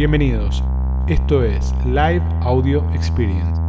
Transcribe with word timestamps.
Bienvenidos. 0.00 0.64
Esto 1.08 1.44
es 1.44 1.74
Live 1.84 2.22
Audio 2.40 2.90
Experience. 2.94 3.60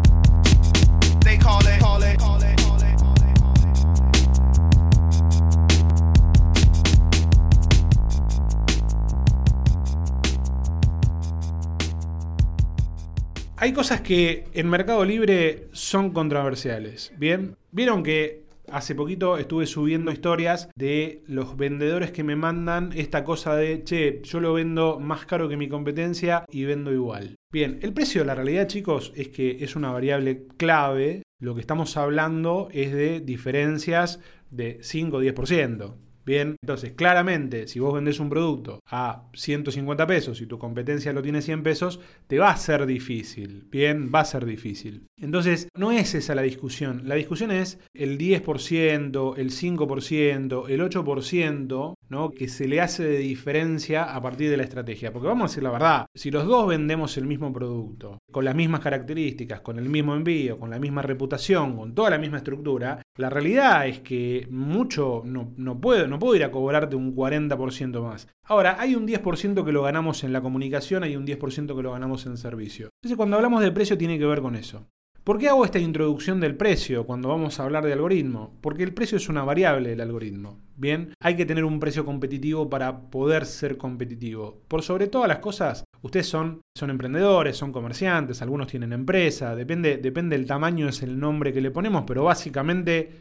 Hay 13.58 13.74
cosas 13.74 14.00
que 14.00 14.48
en 14.54 14.70
Mercado 14.70 15.04
Libre 15.04 15.68
son 15.74 16.12
controversiales. 16.12 17.12
Bien, 17.18 17.58
vieron 17.74 18.04
que 18.04 18.46
hace 18.72 18.96
poquito 18.96 19.38
estuve 19.38 19.66
subiendo 19.66 20.12
historias 20.12 20.70
de 20.76 21.24
los 21.28 21.58
vendedores 21.58 22.12
que 22.12 22.24
me 22.24 22.36
mandan 22.36 22.92
esta 22.96 23.24
cosa 23.24 23.56
de, 23.56 23.84
che, 23.84 24.22
yo 24.24 24.40
lo 24.40 24.54
vendo 24.54 25.00
más 25.00 25.26
caro 25.26 25.50
que 25.50 25.58
mi 25.58 25.68
competencia 25.68 26.46
y 26.50 26.66
vendo 26.66 26.92
igual. 26.94 27.36
Bien, 27.52 27.80
el 27.82 27.94
precio, 27.94 28.24
la 28.24 28.36
realidad 28.36 28.68
chicos, 28.68 29.12
es 29.16 29.30
que 29.30 29.64
es 29.64 29.76
una 29.76 29.92
variable 29.92 30.48
clave. 30.58 31.24
Lo 31.40 31.56
que 31.56 31.62
estamos 31.62 31.98
hablando 31.98 32.70
es 32.72 32.94
de 32.94 33.20
diferencias 33.20 34.20
de 34.50 34.80
5 34.82 35.18
o 35.18 35.22
10%. 35.24 35.96
Bien, 36.24 36.56
entonces 36.62 36.94
claramente 36.94 37.68
si 37.68 37.80
vos 37.80 37.94
vendés 37.94 38.20
un 38.20 38.30
producto 38.30 38.80
a 38.86 39.28
150 39.34 40.06
pesos 40.06 40.40
y 40.42 40.46
tu 40.46 40.60
competencia 40.60 41.14
lo 41.14 41.22
tiene 41.22 41.42
100 41.42 41.64
pesos, 41.64 42.00
te 42.28 42.38
va 42.38 42.52
a 42.52 42.58
ser 42.58 42.86
difícil. 42.86 43.68
Bien, 43.72 44.12
va 44.14 44.22
a 44.22 44.26
ser 44.26 44.46
difícil. 44.46 45.08
Entonces, 45.22 45.70
no 45.76 45.92
es 45.92 46.16
esa 46.16 46.34
la 46.34 46.42
discusión. 46.42 47.04
La 47.06 47.16
discusión 47.16 47.52
es 47.52 47.80
el 47.94 48.18
10%, 48.18 49.38
el 49.38 49.52
5%, 49.52 50.66
el 50.68 50.82
8%, 50.82 51.94
¿no? 52.10 52.32
Que 52.32 52.48
se 52.48 52.68
le 52.68 52.82
hace 52.82 53.04
de 53.04 53.20
diferencia 53.20 54.04
a 54.16 54.22
partir 54.22 54.50
de 54.50 54.58
la 54.58 54.64
estrategia. 54.64 55.14
Porque 55.14 55.28
vamos 55.28 55.44
a 55.44 55.48
decir 55.52 55.64
la 55.64 55.72
verdad, 55.72 56.06
si 56.16 56.32
los 56.32 56.46
dos 56.46 56.68
vendemos 56.68 57.18
el 57.18 57.28
mismo 57.28 57.54
producto, 57.54 58.18
con 58.32 58.46
las 58.46 58.56
mismas 58.56 58.82
características, 58.82 59.62
con 59.62 59.78
el 59.78 59.90
mismo 59.90 60.16
envío, 60.16 60.58
con 60.58 60.72
la 60.72 60.80
misma 60.80 61.04
reputación, 61.04 61.78
con 61.78 61.94
toda 61.94 62.10
la 62.10 62.18
misma 62.18 62.38
estructura, 62.38 63.02
la 63.18 63.30
realidad 63.30 63.88
es 63.88 64.00
que 64.00 64.48
mucho 64.50 65.22
no, 65.24 65.54
no 65.58 65.80
puedo, 65.80 66.08
no 66.08 66.18
puedo 66.18 66.36
ir 66.36 66.44
a 66.44 66.52
cobrarte 66.52 66.96
un 66.96 67.16
40% 67.16 68.02
más. 68.02 68.28
Ahora, 68.46 68.78
hay 68.80 68.96
un 68.96 69.08
10% 69.08 69.64
que 69.64 69.72
lo 69.72 69.84
ganamos 69.84 70.24
en 70.24 70.34
la 70.34 70.42
comunicación, 70.42 71.04
hay 71.04 71.16
un 71.16 71.28
10% 71.28 71.76
que 71.76 71.84
lo 71.84 71.92
ganamos 71.92 72.26
en 72.26 72.38
servicio. 72.38 72.90
Entonces, 73.02 73.18
cuando 73.18 73.36
hablamos 73.36 73.62
de 73.62 73.72
precio, 73.72 73.98
tiene 73.98 74.18
que 74.18 74.26
ver 74.26 74.42
con 74.42 74.56
eso. 74.56 74.88
¿Por 75.24 75.38
qué 75.38 75.50
hago 75.50 75.64
esta 75.64 75.78
introducción 75.78 76.40
del 76.40 76.56
precio 76.56 77.06
cuando 77.06 77.30
vamos 77.30 77.60
a 77.60 77.64
hablar 77.64 77.86
de 77.86 77.94
algoritmo? 77.94 78.56
Porque 78.60 78.82
el 78.82 78.92
precio 78.92 79.18
es 79.18 79.30
una 79.30 79.44
variable 79.44 79.90
del 79.90 80.02
algoritmo. 80.02 80.58
Bien, 80.76 81.14
hay 81.22 81.36
que 81.36 81.46
tener 81.46 81.64
un 81.64 81.80
precio 81.80 82.04
competitivo 82.04 82.68
para 82.72 83.02
poder 83.02 83.46
ser 83.46 83.78
competitivo. 83.78 84.64
Por 84.68 84.82
sobre 84.82 85.06
todas 85.06 85.28
las 85.28 85.38
cosas, 85.38 85.84
ustedes 86.02 86.26
son, 86.26 86.62
son 86.76 86.90
emprendedores, 86.90 87.56
son 87.56 87.72
comerciantes, 87.72 88.42
algunos 88.42 88.66
tienen 88.66 88.94
empresa, 88.94 89.56
depende, 89.56 89.98
depende 89.98 90.36
del 90.36 90.48
tamaño, 90.48 90.90
es 90.90 91.04
el 91.04 91.20
nombre 91.20 91.54
que 91.54 91.62
le 91.62 91.70
ponemos, 91.70 92.04
pero 92.08 92.24
básicamente 92.24 93.12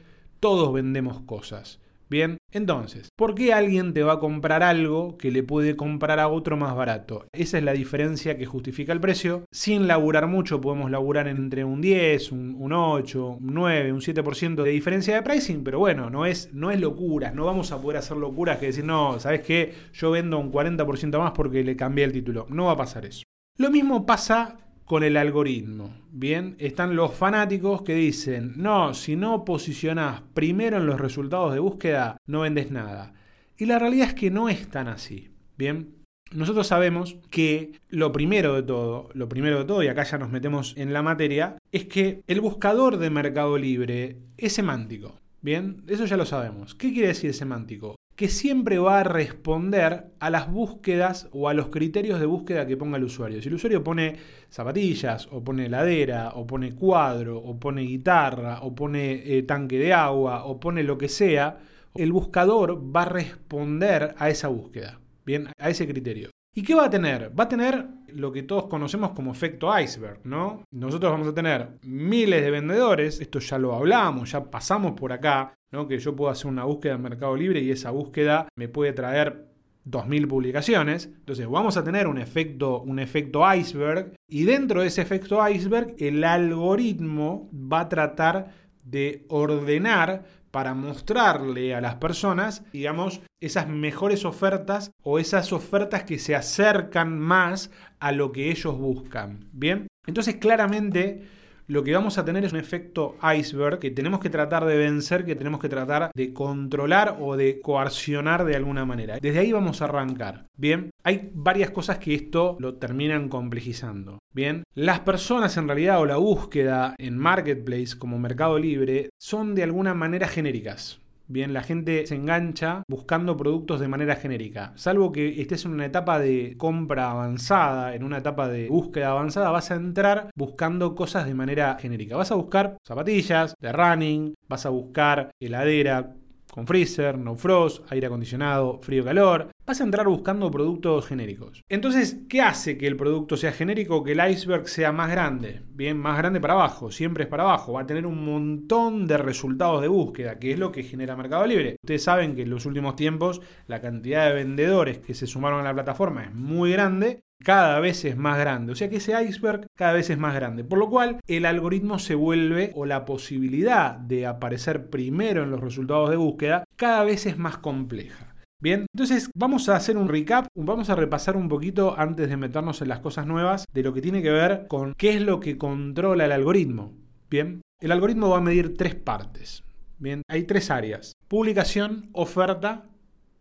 todos 0.40 0.72
vendemos 0.72 1.20
cosas. 1.26 1.80
Bien, 2.08 2.38
entonces, 2.52 3.10
¿por 3.16 3.34
qué 3.34 3.52
alguien 3.52 3.92
te 3.92 4.02
va 4.02 4.14
a 4.14 4.18
comprar 4.18 4.62
algo 4.62 5.16
que 5.16 5.30
le 5.30 5.42
puede 5.42 5.76
comprar 5.76 6.18
a 6.18 6.28
otro 6.28 6.56
más 6.56 6.74
barato? 6.74 7.26
Esa 7.32 7.58
es 7.58 7.64
la 7.64 7.72
diferencia 7.72 8.36
que 8.36 8.46
justifica 8.46 8.92
el 8.92 9.00
precio. 9.00 9.44
Sin 9.52 9.86
laburar 9.86 10.26
mucho, 10.26 10.60
podemos 10.60 10.90
laburar 10.90 11.28
entre 11.28 11.64
un 11.64 11.80
10, 11.80 12.32
un, 12.32 12.56
un 12.58 12.72
8, 12.72 13.38
un 13.40 13.54
9, 13.54 13.92
un 13.92 14.00
7% 14.00 14.62
de 14.62 14.70
diferencia 14.70 15.14
de 15.14 15.22
pricing, 15.22 15.62
pero 15.62 15.78
bueno, 15.78 16.10
no 16.10 16.26
es, 16.26 16.52
no 16.52 16.70
es 16.70 16.80
locura, 16.80 17.30
no 17.30 17.44
vamos 17.44 17.72
a 17.72 17.80
poder 17.80 17.98
hacer 17.98 18.16
locuras 18.16 18.58
que 18.58 18.66
decir, 18.66 18.84
no, 18.84 19.18
¿sabes 19.20 19.42
qué? 19.42 19.74
Yo 19.92 20.10
vendo 20.10 20.38
un 20.38 20.50
40% 20.52 21.18
más 21.18 21.32
porque 21.32 21.62
le 21.62 21.76
cambié 21.76 22.04
el 22.04 22.12
título. 22.12 22.46
No 22.50 22.66
va 22.66 22.72
a 22.72 22.76
pasar 22.76 23.06
eso. 23.06 23.22
Lo 23.56 23.70
mismo 23.70 24.06
pasa 24.06 24.56
con 24.90 25.04
el 25.04 25.16
algoritmo. 25.16 25.94
Bien, 26.10 26.56
están 26.58 26.96
los 26.96 27.14
fanáticos 27.14 27.82
que 27.82 27.94
dicen, 27.94 28.54
no, 28.56 28.92
si 28.92 29.14
no 29.14 29.44
posicionás 29.44 30.20
primero 30.34 30.78
en 30.78 30.86
los 30.86 31.00
resultados 31.00 31.54
de 31.54 31.60
búsqueda, 31.60 32.16
no 32.26 32.40
vendes 32.40 32.72
nada. 32.72 33.14
Y 33.56 33.66
la 33.66 33.78
realidad 33.78 34.08
es 34.08 34.14
que 34.14 34.32
no 34.32 34.48
es 34.48 34.66
tan 34.66 34.88
así. 34.88 35.30
Bien, 35.56 35.94
nosotros 36.32 36.66
sabemos 36.66 37.18
que 37.30 37.78
lo 37.88 38.10
primero 38.10 38.56
de 38.56 38.64
todo, 38.64 39.10
lo 39.14 39.28
primero 39.28 39.60
de 39.60 39.64
todo, 39.64 39.80
y 39.84 39.86
acá 39.86 40.02
ya 40.02 40.18
nos 40.18 40.30
metemos 40.32 40.74
en 40.76 40.92
la 40.92 41.02
materia, 41.02 41.56
es 41.70 41.84
que 41.84 42.22
el 42.26 42.40
buscador 42.40 42.96
de 42.96 43.10
Mercado 43.10 43.58
Libre 43.58 44.16
es 44.38 44.54
semántico. 44.54 45.20
Bien, 45.40 45.84
eso 45.86 46.04
ya 46.04 46.16
lo 46.16 46.26
sabemos. 46.26 46.74
¿Qué 46.74 46.92
quiere 46.92 47.06
decir 47.06 47.32
semántico? 47.32 47.94
Que 48.20 48.28
siempre 48.28 48.78
va 48.78 49.00
a 49.00 49.02
responder 49.02 50.12
a 50.20 50.28
las 50.28 50.52
búsquedas 50.52 51.30
o 51.32 51.48
a 51.48 51.54
los 51.54 51.70
criterios 51.70 52.20
de 52.20 52.26
búsqueda 52.26 52.66
que 52.66 52.76
ponga 52.76 52.98
el 52.98 53.04
usuario. 53.04 53.40
Si 53.40 53.48
el 53.48 53.54
usuario 53.54 53.82
pone 53.82 54.14
zapatillas, 54.50 55.26
o 55.32 55.42
pone 55.42 55.64
heladera, 55.64 56.32
o 56.34 56.46
pone 56.46 56.74
cuadro, 56.74 57.38
o 57.38 57.58
pone 57.58 57.80
guitarra, 57.80 58.60
o 58.60 58.74
pone 58.74 59.22
eh, 59.24 59.42
tanque 59.44 59.78
de 59.78 59.94
agua, 59.94 60.44
o 60.44 60.60
pone 60.60 60.82
lo 60.82 60.98
que 60.98 61.08
sea, 61.08 61.60
el 61.94 62.12
buscador 62.12 62.94
va 62.94 63.04
a 63.04 63.08
responder 63.08 64.14
a 64.18 64.28
esa 64.28 64.48
búsqueda, 64.48 65.00
bien, 65.24 65.48
a 65.58 65.70
ese 65.70 65.88
criterio. 65.88 66.28
¿Y 66.54 66.62
qué 66.62 66.74
va 66.74 66.84
a 66.84 66.90
tener? 66.90 67.32
Va 67.40 67.44
a 67.44 67.48
tener 67.48 67.86
lo 68.08 68.32
que 68.32 68.42
todos 68.42 68.66
conocemos 68.66 69.12
como 69.12 69.32
efecto 69.32 69.70
iceberg, 69.80 70.20
¿no? 70.24 70.64
Nosotros 70.70 71.10
vamos 71.10 71.28
a 71.28 71.34
tener 71.34 71.78
miles 71.84 72.42
de 72.42 72.50
vendedores, 72.50 73.18
esto 73.18 73.38
ya 73.38 73.56
lo 73.56 73.74
hablamos, 73.74 74.32
ya 74.32 74.44
pasamos 74.50 74.92
por 74.92 75.10
acá, 75.10 75.54
¿no? 75.72 75.88
Que 75.88 75.98
yo 75.98 76.16
puedo 76.16 76.30
hacer 76.30 76.46
una 76.46 76.64
búsqueda 76.64 76.94
en 76.94 77.02
Mercado 77.02 77.36
Libre 77.36 77.60
y 77.60 77.70
esa 77.70 77.90
búsqueda 77.90 78.48
me 78.56 78.68
puede 78.68 78.92
traer 78.92 79.46
2.000 79.86 80.28
publicaciones. 80.28 81.06
Entonces 81.06 81.48
vamos 81.48 81.76
a 81.76 81.84
tener 81.84 82.06
un 82.06 82.18
efecto, 82.18 82.82
un 82.82 82.98
efecto 82.98 83.42
iceberg 83.52 84.14
y 84.28 84.44
dentro 84.44 84.82
de 84.82 84.88
ese 84.88 85.02
efecto 85.02 85.46
iceberg 85.48 85.94
el 85.98 86.24
algoritmo 86.24 87.48
va 87.52 87.80
a 87.80 87.88
tratar 87.88 88.48
de 88.84 89.24
ordenar 89.28 90.24
para 90.50 90.74
mostrarle 90.74 91.74
a 91.74 91.80
las 91.80 91.96
personas, 91.96 92.64
digamos, 92.72 93.20
esas 93.40 93.68
mejores 93.68 94.24
ofertas 94.24 94.90
o 95.02 95.18
esas 95.18 95.52
ofertas 95.52 96.02
que 96.02 96.18
se 96.18 96.34
acercan 96.34 97.18
más 97.18 97.70
a 98.00 98.10
lo 98.10 98.32
que 98.32 98.50
ellos 98.50 98.76
buscan. 98.76 99.48
Bien, 99.52 99.86
entonces 100.06 100.36
claramente 100.36 101.22
lo 101.70 101.84
que 101.84 101.94
vamos 101.94 102.18
a 102.18 102.24
tener 102.24 102.44
es 102.44 102.52
un 102.52 102.58
efecto 102.58 103.16
iceberg 103.22 103.78
que 103.78 103.92
tenemos 103.92 104.18
que 104.18 104.28
tratar 104.28 104.64
de 104.64 104.76
vencer, 104.76 105.24
que 105.24 105.36
tenemos 105.36 105.60
que 105.60 105.68
tratar 105.68 106.10
de 106.12 106.32
controlar 106.32 107.18
o 107.20 107.36
de 107.36 107.60
coercionar 107.60 108.44
de 108.44 108.56
alguna 108.56 108.84
manera. 108.84 109.20
Desde 109.20 109.38
ahí 109.38 109.52
vamos 109.52 109.80
a 109.80 109.84
arrancar. 109.84 110.46
Bien, 110.56 110.90
hay 111.04 111.30
varias 111.32 111.70
cosas 111.70 111.98
que 111.98 112.12
esto 112.12 112.56
lo 112.58 112.74
terminan 112.74 113.28
complejizando. 113.28 114.18
Bien, 114.34 114.64
las 114.74 115.00
personas 115.00 115.56
en 115.56 115.68
realidad 115.68 116.00
o 116.00 116.06
la 116.06 116.16
búsqueda 116.16 116.96
en 116.98 117.16
Marketplace 117.16 117.96
como 117.96 118.18
Mercado 118.18 118.58
Libre 118.58 119.10
son 119.16 119.54
de 119.54 119.62
alguna 119.62 119.94
manera 119.94 120.26
genéricas. 120.26 121.00
Bien, 121.30 121.54
la 121.54 121.62
gente 121.62 122.08
se 122.08 122.16
engancha 122.16 122.82
buscando 122.88 123.36
productos 123.36 123.78
de 123.78 123.86
manera 123.86 124.16
genérica. 124.16 124.72
Salvo 124.74 125.12
que 125.12 125.40
estés 125.40 125.64
en 125.64 125.70
una 125.70 125.86
etapa 125.86 126.18
de 126.18 126.56
compra 126.58 127.12
avanzada, 127.12 127.94
en 127.94 128.02
una 128.02 128.18
etapa 128.18 128.48
de 128.48 128.66
búsqueda 128.66 129.12
avanzada, 129.12 129.52
vas 129.52 129.70
a 129.70 129.76
entrar 129.76 130.30
buscando 130.34 130.96
cosas 130.96 131.26
de 131.26 131.34
manera 131.34 131.76
genérica. 131.78 132.16
Vas 132.16 132.32
a 132.32 132.34
buscar 132.34 132.78
zapatillas 132.84 133.54
de 133.60 133.72
running, 133.72 134.34
vas 134.48 134.66
a 134.66 134.70
buscar 134.70 135.30
heladera 135.38 136.16
con 136.50 136.66
freezer, 136.66 137.18
no 137.18 137.36
frost, 137.36 137.84
aire 137.92 138.06
acondicionado, 138.06 138.80
frío-calor. 138.82 139.50
Vas 139.66 139.80
a 139.80 139.84
entrar 139.84 140.08
buscando 140.08 140.50
productos 140.50 141.06
genéricos. 141.06 141.62
Entonces, 141.68 142.18
¿qué 142.28 142.40
hace 142.42 142.76
que 142.76 142.86
el 142.86 142.96
producto 142.96 143.36
sea 143.36 143.52
genérico? 143.52 144.02
Que 144.02 144.12
el 144.12 144.30
iceberg 144.30 144.68
sea 144.68 144.92
más 144.92 145.10
grande. 145.10 145.62
Bien, 145.68 145.96
más 145.96 146.18
grande 146.18 146.40
para 146.40 146.54
abajo, 146.54 146.90
siempre 146.90 147.24
es 147.24 147.30
para 147.30 147.44
abajo. 147.44 147.74
Va 147.74 147.82
a 147.82 147.86
tener 147.86 148.06
un 148.06 148.24
montón 148.24 149.06
de 149.06 149.16
resultados 149.16 149.80
de 149.80 149.88
búsqueda, 149.88 150.38
que 150.38 150.52
es 150.52 150.58
lo 150.58 150.72
que 150.72 150.82
genera 150.82 151.16
Mercado 151.16 151.46
Libre. 151.46 151.76
Ustedes 151.82 152.02
saben 152.02 152.34
que 152.34 152.42
en 152.42 152.50
los 152.50 152.66
últimos 152.66 152.96
tiempos 152.96 153.40
la 153.66 153.80
cantidad 153.80 154.26
de 154.26 154.34
vendedores 154.34 154.98
que 154.98 155.14
se 155.14 155.26
sumaron 155.26 155.60
a 155.60 155.64
la 155.64 155.74
plataforma 155.74 156.24
es 156.24 156.34
muy 156.34 156.72
grande 156.72 157.22
cada 157.44 157.80
vez 157.80 158.04
es 158.04 158.16
más 158.16 158.38
grande. 158.38 158.72
O 158.72 158.74
sea 158.74 158.88
que 158.88 158.96
ese 158.96 159.20
iceberg 159.22 159.66
cada 159.76 159.92
vez 159.92 160.10
es 160.10 160.18
más 160.18 160.34
grande. 160.34 160.64
Por 160.64 160.78
lo 160.78 160.88
cual 160.88 161.20
el 161.26 161.46
algoritmo 161.46 161.98
se 161.98 162.14
vuelve 162.14 162.72
o 162.74 162.86
la 162.86 163.04
posibilidad 163.04 163.96
de 163.96 164.26
aparecer 164.26 164.90
primero 164.90 165.42
en 165.42 165.50
los 165.50 165.60
resultados 165.60 166.10
de 166.10 166.16
búsqueda 166.16 166.64
cada 166.76 167.04
vez 167.04 167.26
es 167.26 167.38
más 167.38 167.58
compleja. 167.58 168.34
Bien, 168.62 168.84
entonces 168.92 169.30
vamos 169.34 169.70
a 169.70 169.76
hacer 169.76 169.96
un 169.96 170.08
recap, 170.08 170.46
vamos 170.54 170.90
a 170.90 170.94
repasar 170.94 171.34
un 171.34 171.48
poquito 171.48 171.98
antes 171.98 172.28
de 172.28 172.36
meternos 172.36 172.82
en 172.82 172.88
las 172.88 173.00
cosas 173.00 173.26
nuevas 173.26 173.64
de 173.72 173.82
lo 173.82 173.94
que 173.94 174.02
tiene 174.02 174.20
que 174.20 174.30
ver 174.30 174.66
con 174.68 174.92
qué 174.98 175.14
es 175.14 175.22
lo 175.22 175.40
que 175.40 175.56
controla 175.56 176.26
el 176.26 176.32
algoritmo. 176.32 176.92
Bien, 177.30 177.62
el 177.80 177.92
algoritmo 177.92 178.28
va 178.28 178.38
a 178.38 178.42
medir 178.42 178.76
tres 178.76 178.94
partes. 178.94 179.64
Bien, 179.98 180.20
hay 180.28 180.42
tres 180.42 180.70
áreas. 180.70 181.14
Publicación, 181.26 182.10
oferta 182.12 182.84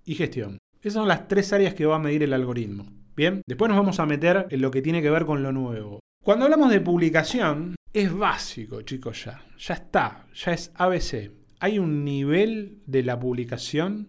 y 0.06 0.15
gestión. 0.15 0.57
Esas 0.81 0.94
son 0.94 1.07
las 1.09 1.27
tres 1.27 1.51
áreas 1.51 1.74
que 1.74 1.85
va 1.85 1.97
a 1.97 2.00
medir 2.00 2.24
el 2.24 2.33
algoritmo. 2.33 2.85
Bien, 3.19 3.42
después 3.45 3.68
nos 3.68 3.77
vamos 3.77 4.00
a 4.00 4.06
meter 4.06 4.48
en 4.50 4.62
lo 4.62 4.71
que 4.71 4.81
tiene 4.81 5.01
que 5.01 5.10
ver 5.10 5.25
con 5.25 5.44
lo 5.44 5.51
nuevo. 5.51 6.00
Cuando 6.24 6.45
hablamos 6.45 6.71
de 6.71 6.80
publicación, 6.80 7.75
es 7.92 8.18
básico, 8.18 8.81
chicos, 8.83 9.25
ya. 9.25 9.44
Ya 9.57 9.74
está, 9.74 10.25
ya 10.33 10.54
es 10.54 10.71
ABC. 10.75 11.30
Hay 11.60 11.80
un 11.80 12.06
nivel 12.06 12.77
de 12.86 13.04
la 13.04 13.19
publicación 13.19 14.07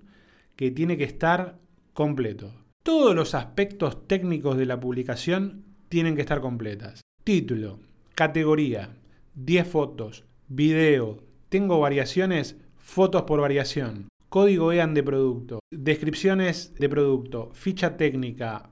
que 0.54 0.70
tiene 0.70 0.96
que 0.96 1.02
estar 1.02 1.58
completo. 1.92 2.54
todos 2.84 3.16
los 3.16 3.34
aspectos 3.34 4.06
técnicos 4.06 4.56
de 4.56 4.66
la 4.66 4.78
publicación 4.78 5.64
tienen 5.88 6.14
que 6.14 6.20
estar 6.20 6.40
completas. 6.40 7.00
Título, 7.24 7.80
categoría, 8.14 8.96
10 9.34 9.66
fotos, 9.66 10.24
video, 10.46 11.24
tengo 11.48 11.80
variaciones, 11.80 12.58
fotos 12.76 13.22
por 13.22 13.40
variación, 13.40 14.06
código 14.28 14.72
EAN 14.72 14.94
de 14.94 15.02
producto, 15.02 15.58
descripciones 15.72 16.76
de 16.76 16.88
producto, 16.88 17.50
ficha 17.54 17.96
técnica, 17.96 18.69